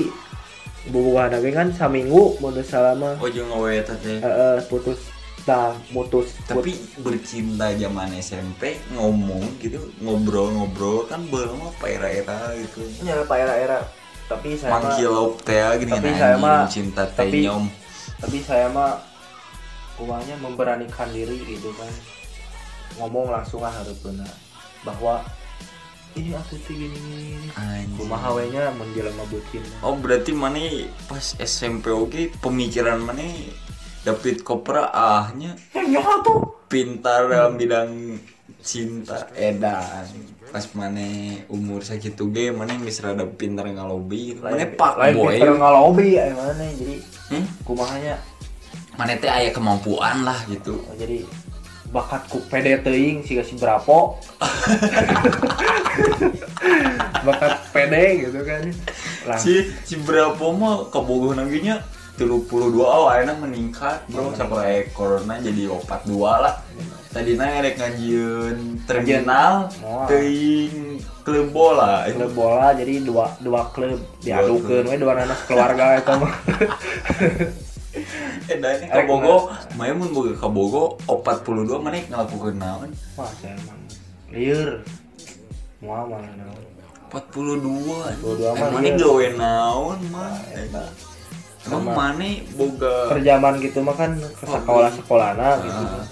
bobogohan 0.90 1.30
lagi 1.30 1.50
kan 1.54 1.68
seminggu 1.70 2.34
modus 2.42 2.66
salama. 2.66 3.14
Oh 3.22 3.30
jeung 3.30 3.46
ngawe 3.46 3.70
eta 3.70 3.94
teh. 4.02 4.18
Eh, 4.18 4.26
eh, 4.26 4.58
putus 4.66 4.98
nah 5.42 5.72
putus 5.88 6.36
tapi 6.44 6.76
bercinta 6.98 7.72
zaman 7.72 8.12
SMP 8.14 8.76
ngomong 8.92 9.40
gitu 9.58 9.80
ngobrol-ngobrol 9.98 11.06
kan 11.06 11.24
belum 11.26 11.64
apa 11.66 11.84
era-era 11.86 12.52
gitu. 12.54 12.84
Ya 13.00 13.24
pak 13.24 13.36
era-era. 13.38 13.80
Tapi 14.26 14.54
saya 14.54 14.70
mah 14.70 14.80
mangkilop 14.84 15.42
teh 15.42 15.58
gini 15.80 15.90
Tapi 15.90 16.10
saya 16.14 16.36
mah- 16.36 16.68
cinta 16.68 17.02
teh 17.04 17.26
tapi- 17.26 17.42
nyom. 17.42 17.64
tapi 18.20 18.38
saya 18.40 18.66
mah 18.68 19.00
uangnya 19.96 20.36
memberanikan 20.38 21.08
diri 21.10 21.40
gitu 21.48 21.72
kan. 21.74 21.90
Ngomong 22.96 23.32
langsung 23.32 23.60
lah 23.60 23.72
harus 23.72 23.96
benar. 23.98 24.30
Bahwa 24.80 25.24
ini 26.14 26.30
aku 26.32 26.58
gini 26.64 26.90
gini 26.90 27.48
Anjing. 27.54 27.94
kumaha 27.96 28.34
we 28.34 28.50
nya 28.50 28.66
menjelma 28.72 29.22
bucin 29.26 29.62
Oh 29.78 29.94
berarti 29.94 30.34
mana 30.34 30.58
pas 31.06 31.38
SMP 31.38 31.86
oke 31.88 32.34
pemikiran 32.38 32.98
mana 32.98 33.22
David 34.00 34.40
Kopra 34.40 34.88
ahnya. 34.88 35.52
Ya 35.76 36.00
tuh. 36.24 36.64
Pintar 36.70 37.28
dalam 37.28 37.60
bidang 37.60 38.16
cinta 38.64 39.28
edan. 39.36 40.08
Pas 40.50 40.66
mana 40.74 41.04
umur 41.52 41.84
segitu 41.84 42.32
ge 42.32 42.50
mana 42.50 42.74
geus 42.80 43.04
rada 43.04 43.28
pintar 43.28 43.68
ngalobi. 43.68 44.40
Mana 44.40 44.66
pak 44.66 44.94
lain 44.98 45.14
boy. 45.14 45.36
pinter 45.36 45.52
ngalobi 45.60 46.06
ya 46.16 46.32
mana 46.32 46.64
jadi 46.74 46.96
hmm? 47.36 47.46
kumahanya. 47.68 48.16
Mana 48.96 49.12
teh 49.20 49.30
aya 49.30 49.52
kemampuan 49.52 50.24
lah 50.24 50.40
gitu. 50.48 50.80
Oh, 50.80 50.96
jadi 50.96 51.22
bakatku 51.90 52.46
pede 52.46 52.78
teuing 52.86 53.26
siga 53.26 53.42
si 53.42 53.58
brapo 53.58 54.14
bakat 57.26 57.54
pede 57.74 58.26
gitu 58.26 58.40
kan. 58.46 58.62
Lah. 59.28 59.36
Si 59.36 59.68
si 59.84 60.00
berapa 60.00 60.40
mah 60.54 60.88
kebogoh 60.88 61.36
naginya 61.36 61.82
tilu 62.20 62.44
puluh 62.44 62.68
dua 62.68 62.86
oh 62.92 63.08
meningkat 63.40 64.04
bro. 64.12 64.36
Sampai 64.36 64.84
ekorna 64.84 65.40
jadi 65.40 65.72
opat 65.72 66.04
dua 66.04 66.44
lah. 66.44 66.54
Tadi 67.10 67.34
nanya 67.34 67.64
rek 67.64 67.74
ngajian 67.80 68.86
terminal 68.86 69.72
Moal. 69.80 70.06
teuing 70.06 71.00
klub 71.24 71.48
bola. 71.48 72.04
Itu 72.04 72.20
klub 72.20 72.32
bola 72.36 72.76
jadi 72.76 73.00
dua 73.00 73.32
dua 73.40 73.72
klub 73.72 73.98
diadukeun 74.20 74.84
we 74.84 75.00
dua 75.00 75.16
anak 75.16 75.40
keluarga 75.48 75.96
eta 75.96 76.12
mah 76.20 76.34
eh 78.52 78.56
dan 78.60 78.84
ini 78.84 78.92
kabogo. 78.92 79.48
Maya 79.80 79.96
mun 79.96 80.12
boga 80.12 80.36
kabogo. 80.36 81.00
Opat 81.08 81.40
puluh 81.40 81.64
dua 81.64 81.80
mana 81.80 82.04
ngelakukan 82.04 82.60
naon? 82.60 82.92
Wah 83.16 83.32
saya 83.40 83.56
emang 83.56 83.80
liur. 84.28 84.84
Mau 85.80 86.04
mana 86.04 86.30
naon 86.36 86.70
empat 87.10 87.26
puluh 87.34 87.58
dua. 87.58 88.14
42 88.22 88.54
mah 88.54 88.68
mana 88.70 88.86
iya. 88.86 88.94
gawe 88.94 89.26
naon 89.34 89.98
mah. 90.14 90.30
Emang 91.62 91.84
mana 91.86 92.24
boga 92.52 92.94
perjaman 93.08 93.60
gitu 93.60 93.78
mah 93.80 93.92
kan 93.92 94.16
ke 94.16 94.44
sekolah 94.44 94.90
sekolahna 94.90 95.60
gitu 95.60 95.82
Ah. 95.82 96.04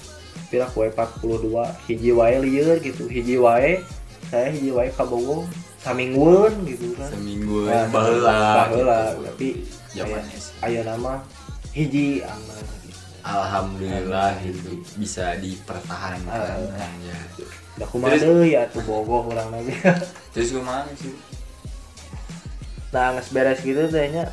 pira 0.49 0.67
kue 0.67 0.89
42 0.89 1.49
hiji 1.85 2.11
wae 2.11 2.37
lieur 2.39 2.77
gitu 2.79 3.05
hiji 3.05 3.37
wae 3.37 3.81
saya 4.27 4.49
hiji 4.49 4.69
wae 4.71 4.89
kabogo 4.91 5.49
saminggueun 5.79 6.53
gitu 6.65 6.93
kan 6.95 7.09
seminggu 7.09 7.65
Nah, 7.65 7.85
baheula 7.89 8.37
baheula 8.59 9.01
tapi 9.23 9.65
Zaman 9.89 10.21
aya- 10.21 10.29
SD. 10.31 10.53
aya 10.61 10.81
nama 10.85 11.13
hiji 11.71 12.21
aman 12.21 12.61
gitu. 12.83 13.01
Alhamdulillah 13.23 14.37
itu 14.39 14.71
bisa 14.97 15.33
dipertahankan 15.37 16.29
Ah. 16.29 16.93
ya. 17.01 17.19
Da 17.75 17.85
kumaha 17.85 18.17
deui 18.17 18.53
atuh 18.53 18.83
bogoh 18.83 19.29
urang 19.29 19.49
lagi. 19.49 19.71
Terus 20.31 20.51
gimana 20.51 20.89
sih? 20.95 21.13
nah 22.89 23.13
geus 23.13 23.29
beres 23.29 23.61
gitu 23.61 23.85
tehnya 23.87 24.33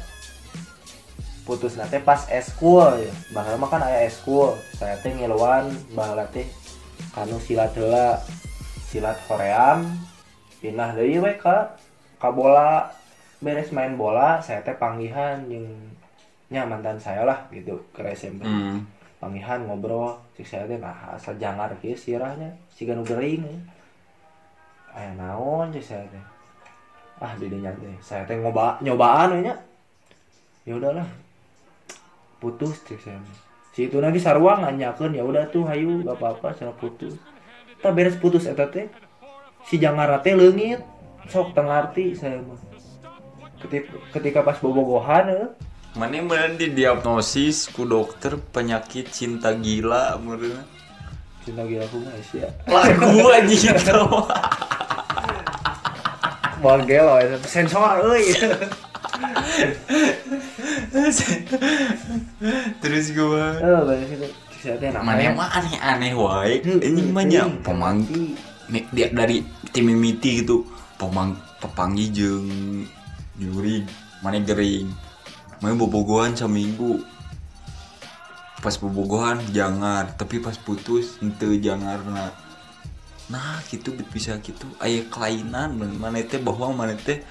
putus 1.45 1.77
nate 1.77 2.01
pas 2.01 2.25
eskul 2.33 2.97
ya 2.97 3.13
baheula 3.29 3.61
mah 3.61 3.69
kan 3.69 3.85
aya 3.85 4.09
eskul. 4.09 4.57
Saya 4.73 4.97
teh 4.99 5.13
ngiluan 5.13 5.69
baheula 5.93 6.25
teh 6.33 6.49
kanu 7.13 7.37
silat 7.37 7.71
heula 7.77 8.17
silat 8.89 9.15
hoream 9.29 9.85
pindah 10.59 10.97
deui 10.97 11.21
we 11.21 11.37
ka 11.37 11.77
ka 12.17 12.33
bola 12.33 12.89
beres 13.45 13.69
main 13.69 13.93
bola. 13.93 14.41
Saya 14.41 14.65
teh 14.65 14.73
panggihan 14.73 15.45
jeung 15.45 15.69
nya 16.49 16.65
mantan 16.65 16.97
saya 16.97 17.25
lah 17.25 17.45
gitu 17.53 17.77
ke 17.93 18.01
SMP 18.17 18.41
Hmm. 18.41 18.81
panggihan 19.21 19.61
ngobrol. 19.69 20.17
Cik 20.33 20.49
saya 20.49 20.65
teh 20.65 20.81
nah 20.81 21.13
asal 21.13 21.37
jangar 21.37 21.69
kieu 21.77 21.93
sirahnya. 21.93 22.49
Siga 22.73 22.97
nu 22.97 23.05
gering 23.05 23.45
ya. 23.45 23.57
aya 24.97 25.11
naon 25.13 25.69
cik 25.69 25.85
saya 25.85 26.05
teh. 26.09 26.25
Ah 27.21 27.37
didinya 27.37 27.69
teh 27.77 27.93
saya 28.01 28.25
teh 28.25 28.33
ngoba 28.33 28.81
nyobaan 28.81 29.45
nya. 29.45 29.53
Ya 30.65 30.73
udahlah 30.81 31.05
putus 32.39 32.81
cik 32.85 32.99
saya. 33.01 33.21
Si 33.75 33.91
itu 33.91 33.99
lagi 33.99 34.23
sarua 34.23 34.59
nganyakeun 34.63 35.15
ya 35.15 35.23
udah 35.23 35.51
tuh 35.51 35.67
hayu 35.67 36.03
gak 36.03 36.15
apa-apa 36.19 36.55
saya 36.55 36.71
putus. 36.75 37.15
Tak 37.83 37.91
beres 37.91 38.15
putus 38.15 38.47
eta 38.47 38.67
teh. 38.71 38.87
Si 39.67 39.75
jangar 39.75 40.11
teh 40.23 40.31
leungit 40.31 40.79
sok 41.27 41.51
tengarti 41.51 42.15
saya 42.15 42.39
mah. 42.39 42.59
Ketika, 43.59 43.97
ketika 44.13 44.39
pas 44.45 44.59
bobogohan 44.61 45.25
eh, 45.31 45.47
Mana 45.95 46.19
bener 46.19 46.59
didiagnosis 46.59 47.71
ku 47.71 47.87
dokter 47.87 48.35
penyakit 48.51 49.15
cinta 49.15 49.55
gila 49.55 50.19
menurut 50.19 50.59
cinta 51.47 51.63
gila 51.63 51.87
aku 51.87 52.03
mah 52.03 52.13
ya 52.35 52.49
lagu 52.67 53.31
aja 53.31 53.55
gitu. 53.55 53.99
Bangkel 56.65 57.05
itu 57.21 57.37
sensor, 57.45 58.01
euy. 58.01 58.33
Terus 62.81 63.05
gua. 63.15 63.59
Oh, 63.61 63.81
banyak 63.87 64.09
itu. 64.09 64.27
Mana 64.65 64.97
namanya 64.97 65.29
mah 65.37 65.49
aneh-aneh 65.61 66.17
wae 66.17 66.57
Heuh, 66.65 66.81
ini 66.81 67.13
mah 67.13 67.21
nya 67.21 67.45
heuh, 67.45 67.61
pemang 67.61 68.01
tapi 68.01 68.33
Mi- 68.65 68.89
dia 68.89 69.13
dari 69.13 69.45
tim 69.69 69.85
mimiti 69.85 70.41
gitu 70.41 70.65
pemang 70.97 71.37
pepanggi 71.61 72.09
jeung 72.09 72.49
juri 73.37 73.85
mana 74.25 74.41
gering 74.41 74.89
main 75.61 75.77
bobogohan 75.77 76.33
seminggu 76.33 76.97
pas 78.65 78.73
bobogohan 78.81 79.37
jangan 79.53 80.09
tapi 80.17 80.41
pas 80.41 80.57
putus 80.57 81.21
ente 81.21 81.45
jangan 81.61 82.01
nah 82.09 82.33
nah 83.29 83.61
gitu 83.69 83.93
bisa 84.09 84.41
gitu. 84.41 84.65
Aya 84.81 85.05
kelainan 85.13 85.77
mana 85.77 86.25
teh 86.25 86.41
bahwa 86.41 86.73
mana 86.73 86.97
teh 86.97 87.21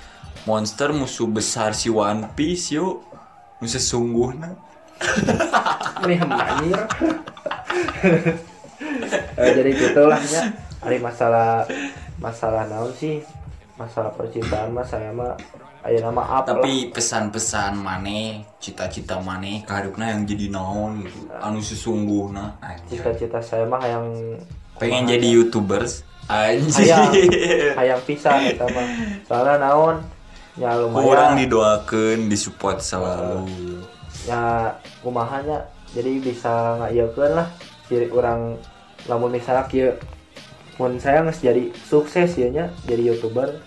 monster 0.45 0.93
musuh 0.93 1.29
besar 1.29 1.73
si 1.73 1.89
One 1.89 2.29
Piece 2.37 2.77
yo 2.77 3.01
nu 3.61 3.67
sesungguhna 3.69 4.53
ini 6.05 6.15
anjir 6.21 6.81
Eh, 9.35 9.51
jadi 9.55 9.71
gitulah 9.75 10.21
ya. 10.23 10.53
Hari 10.85 10.99
masalah 11.03 11.67
masalah 12.21 12.69
naon 12.71 12.93
sih? 12.95 13.25
Masalah 13.75 14.15
percintaan 14.15 14.71
mah 14.71 14.87
saya 14.87 15.11
mah 15.11 15.35
aya 15.85 16.01
nama 16.01 16.41
apa 16.41 16.57
tapi 16.57 16.89
pesan-pesan 16.95 17.77
maneh 17.77 18.41
cita-cita 18.57 19.21
maneh 19.21 19.67
kaharupna 19.67 20.15
yang 20.15 20.23
jadi 20.25 20.47
naon 20.55 21.03
gitu. 21.05 21.27
Anu 21.43 21.59
sesungguhna 21.59 22.63
anjir 22.63 23.03
cita-cita 23.03 23.43
saya 23.43 23.67
mah 23.67 23.83
yang 23.83 24.07
pengen 24.79 25.11
jadi 25.11 25.27
youtubers 25.27 26.07
anjir 26.31 26.89
hayang 26.95 27.11
hayang 27.75 28.03
pisan 28.07 28.55
eta 28.55 28.65
mah. 28.71 28.87
Soalnya 29.27 29.55
naon 29.59 29.97
ya 30.55 30.71
kurang 30.79 30.95
lumayan 30.95 31.35
didoakan 31.39 32.31
disupport 32.31 32.79
selalu. 32.79 33.47
Ya 34.27 34.75
kumahanya 35.03 35.67
jadi 35.95 36.23
bisa 36.23 36.79
ngayakeun 36.83 37.33
lah. 37.35 37.49
Ciri 37.91 38.09
orang 38.11 38.57
lamun 39.11 39.35
misalnya 39.35 39.69
kieu 39.69 39.93
mun 40.81 40.99
saya 40.99 41.23
nges 41.23 41.39
jadi 41.45 41.71
sukses 41.87 42.35
ya 42.35 42.51
nya 42.51 42.67
jadi 42.83 43.15
youtuber 43.15 43.63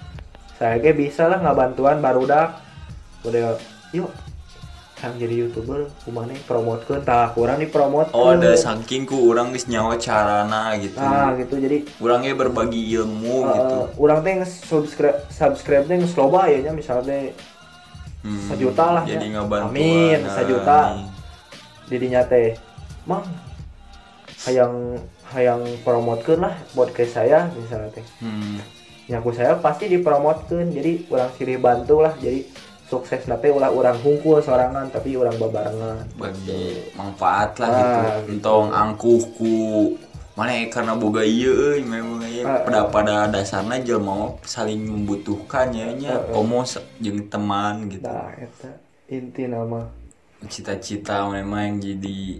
saya 0.60 0.76
ge 0.82 0.92
bisa 0.92 1.30
lah 1.30 1.40
ngabantuan 1.40 2.02
barudak. 2.04 2.60
Udah 3.24 3.60
yuk 3.96 4.12
yang 4.98 5.14
jadi 5.14 5.36
youtuber 5.46 5.94
kumane 6.02 6.34
promotekeun 6.50 7.06
tah 7.06 7.30
kurang 7.38 7.62
dipromotkeun 7.62 8.18
oh 8.18 8.34
ada 8.34 8.58
saking 8.58 9.06
ku 9.06 9.30
orang 9.30 9.54
geus 9.54 9.70
nyawa 9.70 9.94
carana 10.02 10.74
gitu. 10.82 10.98
Nah 10.98 11.38
gitu. 11.38 11.54
Jadi 11.62 11.86
orangnya 12.02 12.34
berbagi 12.34 12.82
ilmu 12.98 13.46
uh, 13.46 13.54
gitu. 13.54 13.78
orang 14.02 14.26
teh 14.26 14.34
subscribe 14.46 15.22
subscribe 15.30 15.86
teh 15.86 16.02
nges 16.02 16.18
loba 16.18 16.50
ya 16.50 16.66
nya 16.66 16.74
misalnya 16.74 17.30
Hmm, 18.28 18.50
sejuta 18.50 18.86
lah 18.98 19.04
jadi 19.06 19.30
ya. 19.30 19.46
Amin, 19.46 20.20
nah, 20.26 20.36
sejuta. 20.36 20.80
didinya 21.88 22.26
teh 22.28 22.60
mang 23.08 23.24
hayang 24.44 25.00
hayang 25.32 25.64
promotkeun 25.88 26.44
lah 26.44 26.52
podcast 26.76 27.14
saya 27.16 27.48
misalnya 27.56 27.94
teh. 27.96 28.06
Hmm, 28.20 28.60
nyaku 29.08 29.32
saya 29.32 29.56
pasti 29.62 29.88
dipromotkeun 29.88 30.76
jadi 30.76 31.08
orang 31.08 31.32
silih 31.40 31.58
bantu 31.64 32.04
lah. 32.04 32.12
Jadi 32.20 32.44
sukses 32.88 33.28
nanti 33.28 33.48
ulah 33.48 33.68
orang 33.70 34.00
hungkul 34.00 34.40
sorangan 34.40 34.88
tapi 34.88 35.14
orang 35.14 35.36
babarengan. 35.36 36.08
Bagi 36.16 36.88
manfaat 36.96 37.60
lah 37.60 37.68
Ah, 37.68 37.76
gitu. 37.76 37.98
gitu. 38.00 38.32
entong 38.34 38.68
angkuhku. 38.72 39.60
Mana 40.34 40.54
ya, 40.54 40.70
karena 40.70 40.94
boga 40.94 41.26
iya 41.26 41.50
euy 41.50 41.82
memang 41.82 42.22
ieu 42.24 42.46
Ah, 42.46 42.62
pada 42.62 42.88
pada 42.88 43.16
dasarnya 43.26 43.82
jelema 43.82 44.14
mah 44.16 44.32
saling 44.42 44.80
membutuhkan 44.80 45.74
ya 45.74 45.90
nya. 45.92 46.14
Ah, 46.14 46.22
ah. 46.22 46.32
komo 46.32 46.62
se- 46.62 46.86
jeung 46.98 47.26
teman 47.26 47.90
gitu. 47.90 48.06
Nah 48.06 48.32
eta 48.34 48.72
inti 49.08 49.44
nama. 49.46 49.82
Cita-cita 50.46 51.26
memang 51.26 51.62
yang 51.66 51.78
jadi 51.82 52.40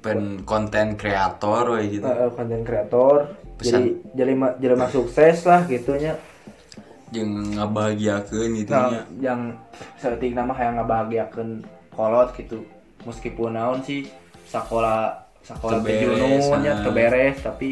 pen 0.00 0.42
konten 0.42 0.96
kreator 0.96 1.78
gitu. 1.84 2.02
Konten 2.32 2.60
kreator. 2.64 3.38
Jadi 3.60 3.68
Pesan. 3.70 3.82
jadi 4.10 4.32
jadi 4.58 4.74
mah 4.74 4.90
sukses 4.90 5.46
lah 5.46 5.62
gitunya 5.68 6.18
jeung 7.12 7.54
ngabahagiakeun 7.54 8.50
gitu 8.64 8.72
nah 8.72 9.04
yang 9.20 9.52
seperti 10.00 10.32
nama 10.32 10.56
yang 10.56 10.80
ngebahagiakeun 10.80 11.62
kolot 11.92 12.32
gitu. 12.34 12.64
Meskipun 13.04 13.58
naon 13.58 13.84
sih 13.84 14.08
sekolah 14.48 15.12
sekolah 15.42 15.82
Teberes, 15.82 16.08
tejununnya 16.08 16.72
ah. 16.72 16.82
teberes 16.86 17.36
tapi 17.42 17.68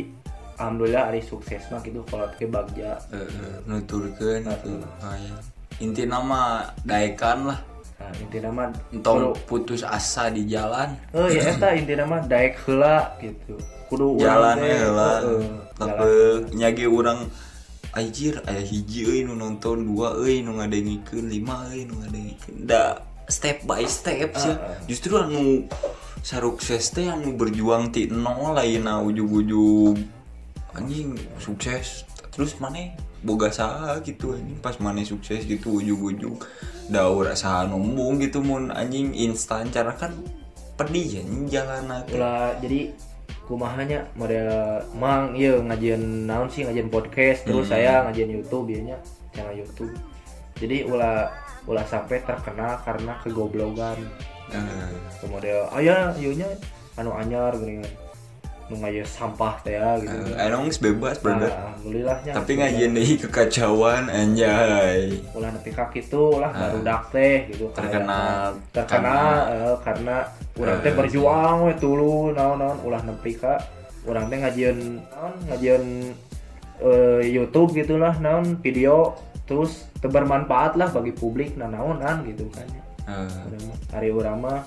alhamdulillah 0.58 1.08
hari 1.08 1.22
sukses 1.24 1.64
mah 1.72 1.80
gitu 1.80 2.04
kolot 2.10 2.30
ke 2.36 2.44
bagja. 2.44 3.00
Heeh, 3.08 3.64
nuturkeun 3.64 4.44
Ah, 4.44 4.54
gitu. 4.60 4.70
Aya 5.00 5.34
inti 5.80 6.04
nama 6.04 6.68
daekan 6.84 7.48
lah. 7.48 7.58
Nah 8.00 8.12
inti 8.20 8.38
nama 8.42 8.68
entong 8.92 9.32
putus 9.48 9.80
asa 9.86 10.28
di 10.28 10.44
jalan. 10.44 10.92
Oh 11.16 11.30
ya 11.30 11.56
eta 11.56 11.72
inti 11.72 11.96
nama 11.96 12.20
daek 12.20 12.60
heula 12.66 13.16
gitu. 13.22 13.56
Kudu 13.88 14.20
jalan 14.20 14.60
jalan. 14.60 15.22
tapi 15.80 16.12
nyage 16.54 16.84
orang 16.84 17.24
Anjir, 17.90 18.38
aya 18.46 18.62
hiji 18.62 19.02
euy 19.02 19.26
nu 19.26 19.34
nonton 19.34 19.82
dua 19.82 20.14
euy 20.14 20.46
nu 20.46 20.62
ngadengikeun 20.62 21.26
lima 21.26 21.66
euy 21.74 21.90
nu 21.90 21.98
ngadengikeun. 21.98 22.62
Da 22.62 23.02
step 23.26 23.66
by 23.66 23.82
step 23.90 24.30
sih. 24.38 24.54
Ah. 24.54 24.78
justru 24.86 25.18
anu 25.18 25.66
sarukses 26.22 26.94
teh 26.94 27.10
anu 27.10 27.34
berjuang 27.34 27.90
ti 27.90 28.06
nol 28.06 28.54
lainna 28.54 29.02
ujug-ujug. 29.02 29.98
Anjing 30.78 31.18
sukses. 31.42 32.06
Terus 32.30 32.54
mana 32.62 32.94
boga 33.26 33.50
saha 33.50 33.98
gitu 34.06 34.38
anjing. 34.38 34.62
Pas 34.62 34.78
mana 34.78 35.02
sukses 35.02 35.42
gitu 35.42 35.82
ujug-ujug 35.82 36.46
da 36.86 37.10
ora 37.10 37.34
saha 37.34 37.66
numbung 37.66 38.22
gitu 38.22 38.38
mun 38.38 38.70
anjing. 38.70 39.18
Instan 39.18 39.66
cara 39.74 39.98
kan 39.98 40.14
pedih 40.78 41.26
ya 41.50 41.66
teh. 42.06 42.14
ulah 42.14 42.54
jadi 42.62 42.94
kumahanya 43.48 44.08
model 44.18 44.48
mang? 44.96 45.32
Iya 45.36 45.60
ngajian 45.62 46.28
naon 46.28 46.48
sih 46.50 46.64
ngajian 46.66 46.88
podcast. 46.88 47.44
Terus 47.46 47.68
Hmm. 47.68 47.72
saya 47.76 47.92
ngajian 48.08 48.30
YouTube 48.30 48.68
biasanya 48.70 48.96
channel 49.32 49.54
YouTube. 49.60 49.92
Jadi 50.60 50.84
ulah 50.84 51.30
ulah 51.68 51.84
sampai 51.86 52.20
terkenal 52.24 52.80
karena 52.84 53.12
kegoblogan. 53.22 53.98
Ke 55.20 55.26
model 55.30 55.70
aya 55.70 56.10
ieunya 56.18 56.48
anu 56.98 57.14
anyar 57.14 57.54
gini. 57.54 57.80
nu 57.80 57.86
ngaya 58.72 59.02
sampah 59.02 59.58
teh 59.60 59.74
ya 59.74 59.96
gitu. 59.96 60.14
Eh, 60.30 60.46
emang 60.46 60.62
geus 60.64 60.78
bebas 60.78 61.16
brother 61.16 61.46
Nah, 61.46 61.58
alhamdulillahnya. 61.72 62.32
Tapi 62.32 62.50
ngajian 62.54 62.90
deh 62.92 63.08
kekacauan 63.18 64.04
anjay. 64.06 65.00
Ulah 65.32 65.50
nepi 65.50 65.70
ka 65.70 65.88
kitu 65.88 66.36
lah 66.36 66.50
Ah. 66.50 66.70
baru 66.70 66.78
teh 67.08 67.36
gitu 67.48 67.64
Terkenal 67.72 68.54
kayaknya. 68.54 68.70
terkenal 68.70 69.34
eh, 69.48 69.76
karena 69.80 70.16
urang 70.54 70.78
teh 70.80 70.90
Eh. 70.90 70.96
berjuang 70.96 71.56
we 71.64 71.72
tulu 71.74 72.14
naon-naon 72.30 72.78
ulah 72.80 73.02
nepi 73.02 73.32
ka 73.34 73.54
urang 74.02 74.26
teh 74.26 74.38
ngajian 74.38 74.78
naon 75.08 75.34
ngajian 75.46 75.82
eh, 76.78 77.20
YouTube 77.26 77.74
gitulah 77.74 78.14
naon 78.16 78.56
video. 78.58 79.16
Terus 79.44 79.90
bermanfaat 80.00 80.74
lah 80.74 80.88
bagi 80.88 81.10
publik 81.10 81.54
nah 81.54 81.66
naonan 81.66 82.22
gitu 82.24 82.46
kan. 82.48 82.64
Eh, 83.04 83.26
Urang- 83.26 83.78
hari 83.90 84.08
urang 84.08 84.38
mah 84.38 84.62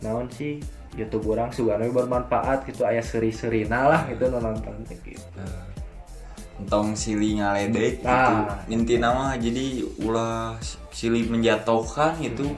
naon 0.00 0.26
sih 0.28 0.58
YouTube 0.98 1.30
orang 1.30 1.54
sugana 1.54 1.86
bermanfaat 1.86 2.66
gitu 2.66 2.82
aya 2.82 2.98
seri-serina 2.98 3.86
lah 3.86 4.00
gitu 4.10 4.26
nu 4.26 4.42
nonton 4.42 4.74
gitu. 4.90 5.14
Eh, 5.38 5.62
entong 6.58 6.98
silih 6.98 7.38
ngaledek 7.38 8.02
gitu. 8.02 8.08
Ah. 8.10 8.58
inti 8.66 8.98
nama 8.98 9.38
jadi 9.38 9.86
ulah 10.02 10.58
silih 10.90 11.30
menjatuhkan 11.30 12.18
gitu. 12.18 12.52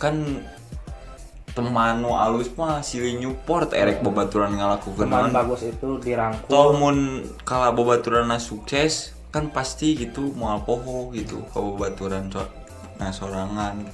Kan 0.00 0.42
teman 1.52 2.00
nu 2.00 2.16
alus 2.16 2.48
mah 2.56 2.80
silih 2.80 3.20
nyupport 3.20 3.76
erek 3.76 4.00
babaturan 4.00 4.56
ngalakukeun 4.56 5.04
teman 5.04 5.28
bagus 5.36 5.68
itu 5.68 6.00
dirangkul. 6.00 6.48
Toh 6.48 6.72
mun 6.80 7.20
kala 7.44 7.76
babaturan 7.76 8.32
sukses 8.40 9.12
kan 9.28 9.52
pasti 9.52 9.92
gitu 9.96 10.32
mau 10.32 10.56
poho 10.64 11.12
gitu 11.12 11.44
ke 11.52 11.58
babaturan 11.60 12.32
so 12.32 12.44
nah 12.96 13.12
sorangan 13.12 13.84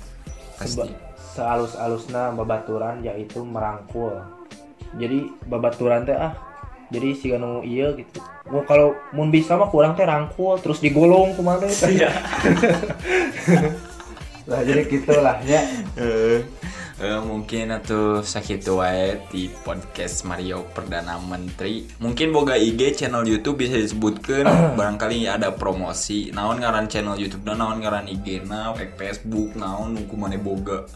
pasti. 0.55 0.87
Seba- 0.87 1.08
sealus-alusna 1.39 2.35
babaturan 2.35 3.07
yaitu 3.07 3.47
merangkul. 3.47 4.19
Jadi 4.99 5.31
babaturan 5.47 6.03
teh 6.03 6.19
ah 6.19 6.35
jadi 6.91 7.09
si 7.15 7.31
anu 7.31 7.63
iya 7.63 7.95
gitu. 7.95 8.19
Mau 8.49 8.65
kalau 8.65 8.97
mun 9.15 9.31
bisa 9.31 9.55
mah 9.55 9.71
kurang 9.71 9.95
teh 9.95 10.09
rangkul 10.09 10.59
terus 10.59 10.83
digolong 10.83 11.37
ke 11.37 11.43
mana 11.45 11.69
itu 11.69 12.01
lah 14.49 14.65
jadi 14.65 14.81
gitulah 14.89 15.37
ya. 15.45 15.61
Eh, 16.01 16.41
eh, 17.05 17.21
mungkin 17.21 17.69
atau 17.69 18.25
sakit 18.25 18.65
wae 18.73 19.21
di 19.29 19.53
podcast 19.61 20.25
Mario 20.25 20.65
Perdana 20.73 21.21
Menteri. 21.21 21.85
Mungkin 22.01 22.33
boga 22.33 22.57
IG 22.57 22.97
channel 22.97 23.29
YouTube 23.29 23.69
bisa 23.69 23.77
disebutkan 23.77 24.49
barangkali 24.81 25.29
ada 25.29 25.53
promosi. 25.53 26.33
Naon 26.33 26.65
ngaran 26.65 26.89
channel 26.89 27.21
YouTube 27.21 27.45
na 27.45 27.61
naon 27.61 27.85
ngaran 27.85 28.09
IG 28.09 28.49
na 28.49 28.73
Facebook 28.73 29.53
naon 29.53 29.93
nu 29.93 30.09
kumane 30.09 30.41
boga 30.41 30.89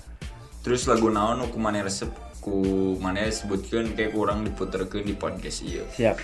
terus 0.62 0.86
lagu 0.86 1.10
naon 1.10 1.42
nu 1.42 1.46
kumane 1.50 1.82
resep 1.82 2.08
ku 2.42 2.58
mana 2.98 3.22
disebutkan 3.22 3.94
kayak 3.94 4.18
kurang 4.18 4.42
diputerkeun 4.42 5.06
di 5.06 5.14
podcast 5.14 5.62
ieu. 5.62 5.86
Siap. 5.94 6.18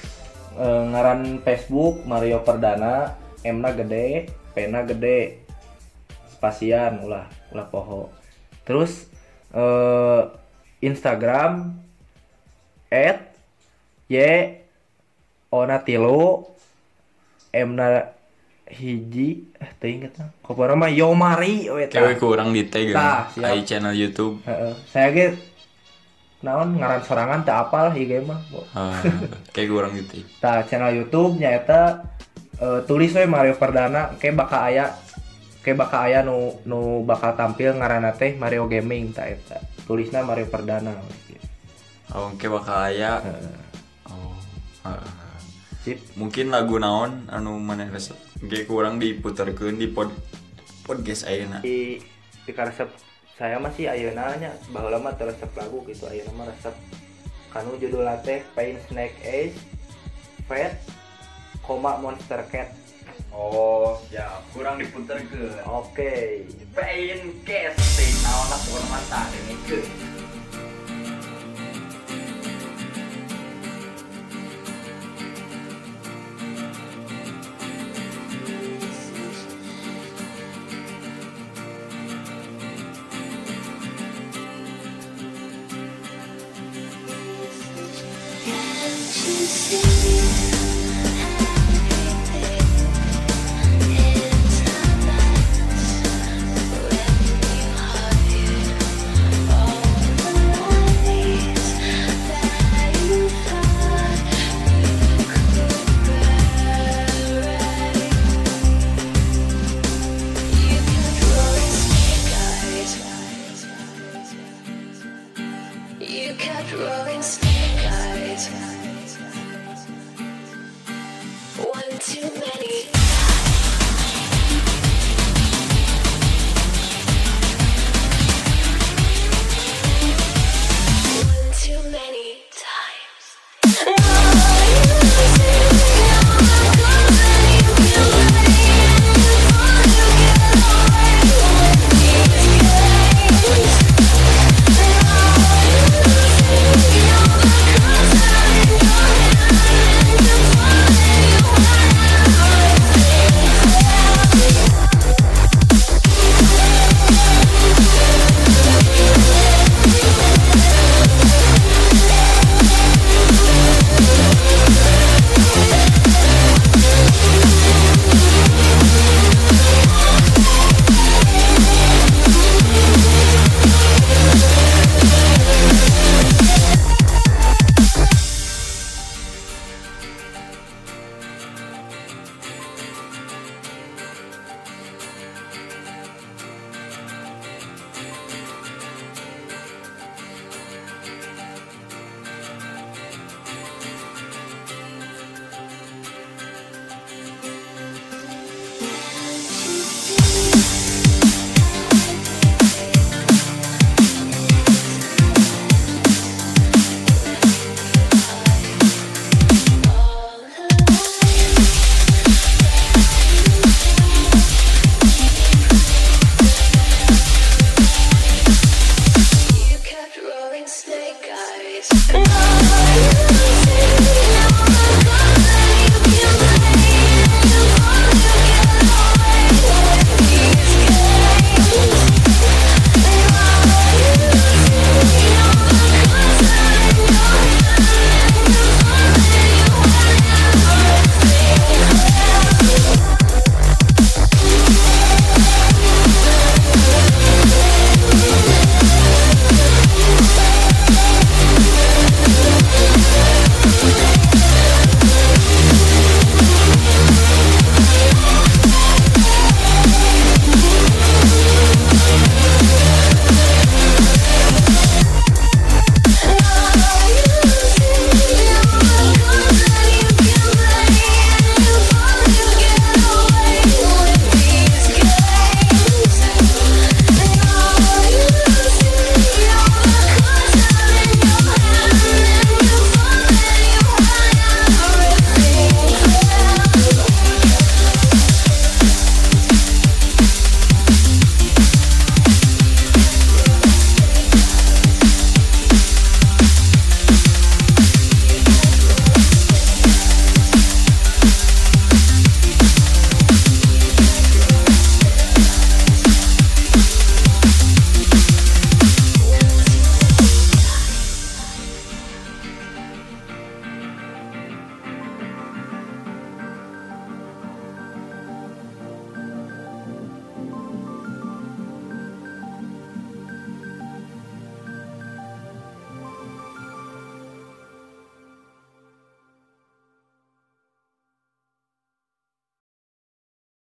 Eh, 0.59 0.83
ngaran 0.91 1.39
Facebook 1.47 2.03
Mario 2.03 2.43
Perdana 2.43 3.15
M 3.47 3.63
na 3.63 3.71
gede 3.71 4.27
P 4.51 4.67
na 4.67 4.83
gede. 4.83 5.47
Spasian 6.35 7.07
ulah 7.07 7.31
ulah 7.55 7.67
poho. 7.71 8.11
Terus 8.67 9.07
eh, 9.55 10.23
Instagram 10.83 11.79
at 12.91 13.31
y 14.11 14.19
ona 15.55 15.87
tilu 15.87 16.51
m 17.55 17.79
na 17.79 18.18
hiji 18.69 19.49
eh 19.57 19.71
teu 19.77 19.89
inget 19.89 20.13
lah 20.17 20.29
kopona 20.41 20.73
mah 20.73 20.89
Yomari 20.89 21.69
we 21.69 21.89
tah. 21.89 22.05
Cewek 22.05 22.17
kurang 22.17 22.53
di 22.53 22.65
tag 22.65 22.93
siap. 22.93 23.41
Ai 23.41 23.65
channel 23.65 23.93
YouTube. 23.93 24.45
Heeh. 24.45 24.73
saya 24.87 25.09
ge 25.11 25.27
naon 26.39 26.77
ngaran 26.77 27.03
sorangan 27.03 27.43
teu 27.43 27.53
apal 27.53 27.91
IG 27.93 28.23
mah 28.23 28.39
Ah, 28.71 29.01
kayak 29.51 29.69
kurang 29.69 29.93
di 29.93 30.05
tag. 30.05 30.23
tah 30.39 30.59
channel 30.63 30.95
YouTube 30.95 31.37
nya 31.37 31.57
eta 31.57 32.05
eh, 32.57 32.81
tulis 32.85 33.11
we 33.11 33.25
Mario 33.25 33.55
Perdana 33.55 34.15
kayak 34.17 34.37
bakal 34.37 34.61
aya 34.63 34.93
kayak 35.61 35.79
bakal 35.79 36.01
aya 36.05 36.23
nu 36.23 36.55
nu 36.63 37.03
bakal 37.03 37.35
tampil 37.35 37.73
ngaranna 37.73 38.13
teh 38.13 38.37
Mario 38.37 38.65
Gaming 38.65 39.11
tah 39.11 39.27
eta 39.27 39.59
tulisna 39.83 40.21
Mario 40.21 40.47
Perdana 40.47 40.93
we, 40.93 41.33
gitu. 41.33 41.47
Oh, 42.13 42.29
kayak 42.37 42.53
bakal 42.55 42.77
aya. 42.87 43.21
Heeh. 43.21 43.57
Oh. 44.07 44.33
ah. 44.85 45.28
Sip 45.89 46.05
Mungkin 46.21 46.53
lagu 46.53 46.77
naon 46.77 47.25
anu 47.33 47.57
mana 47.57 47.89
resep 47.89 48.21
kayak 48.45 48.69
kurang 48.69 49.01
diputerkeun 49.01 49.81
di 49.81 49.89
pod 49.89 50.13
podcast 50.85 51.25
ayeuna. 51.25 51.65
di 51.65 51.97
di 52.45 52.53
resep 52.53 52.93
saya 53.41 53.57
masih 53.57 53.89
ayeuna 53.89 54.37
nya 54.37 54.53
baheula 54.69 55.01
mah 55.01 55.17
teu 55.17 55.25
resep 55.25 55.49
lagu 55.57 55.81
gitu 55.89 56.05
ayeuna 56.05 56.33
mah 56.37 56.47
resep. 56.53 56.77
Kanu 57.49 57.81
judul 57.81 58.05
teh 58.21 58.45
Pain 58.53 58.77
Snake 58.93 59.17
Ace 59.25 59.57
Fat 60.45 60.77
koma 61.65 61.97
Monster 62.05 62.45
Cat. 62.53 62.77
Oh, 63.33 63.97
ya 64.13 64.29
kurang 64.53 64.77
diputerkeun. 64.77 65.57
oke. 65.65 66.45
Pain 66.77 67.19
casting 67.49 68.15
naon 68.25 68.47
lah 68.53 68.61
pokona 68.61 68.87
mah 68.93 69.03
tah 69.09 69.27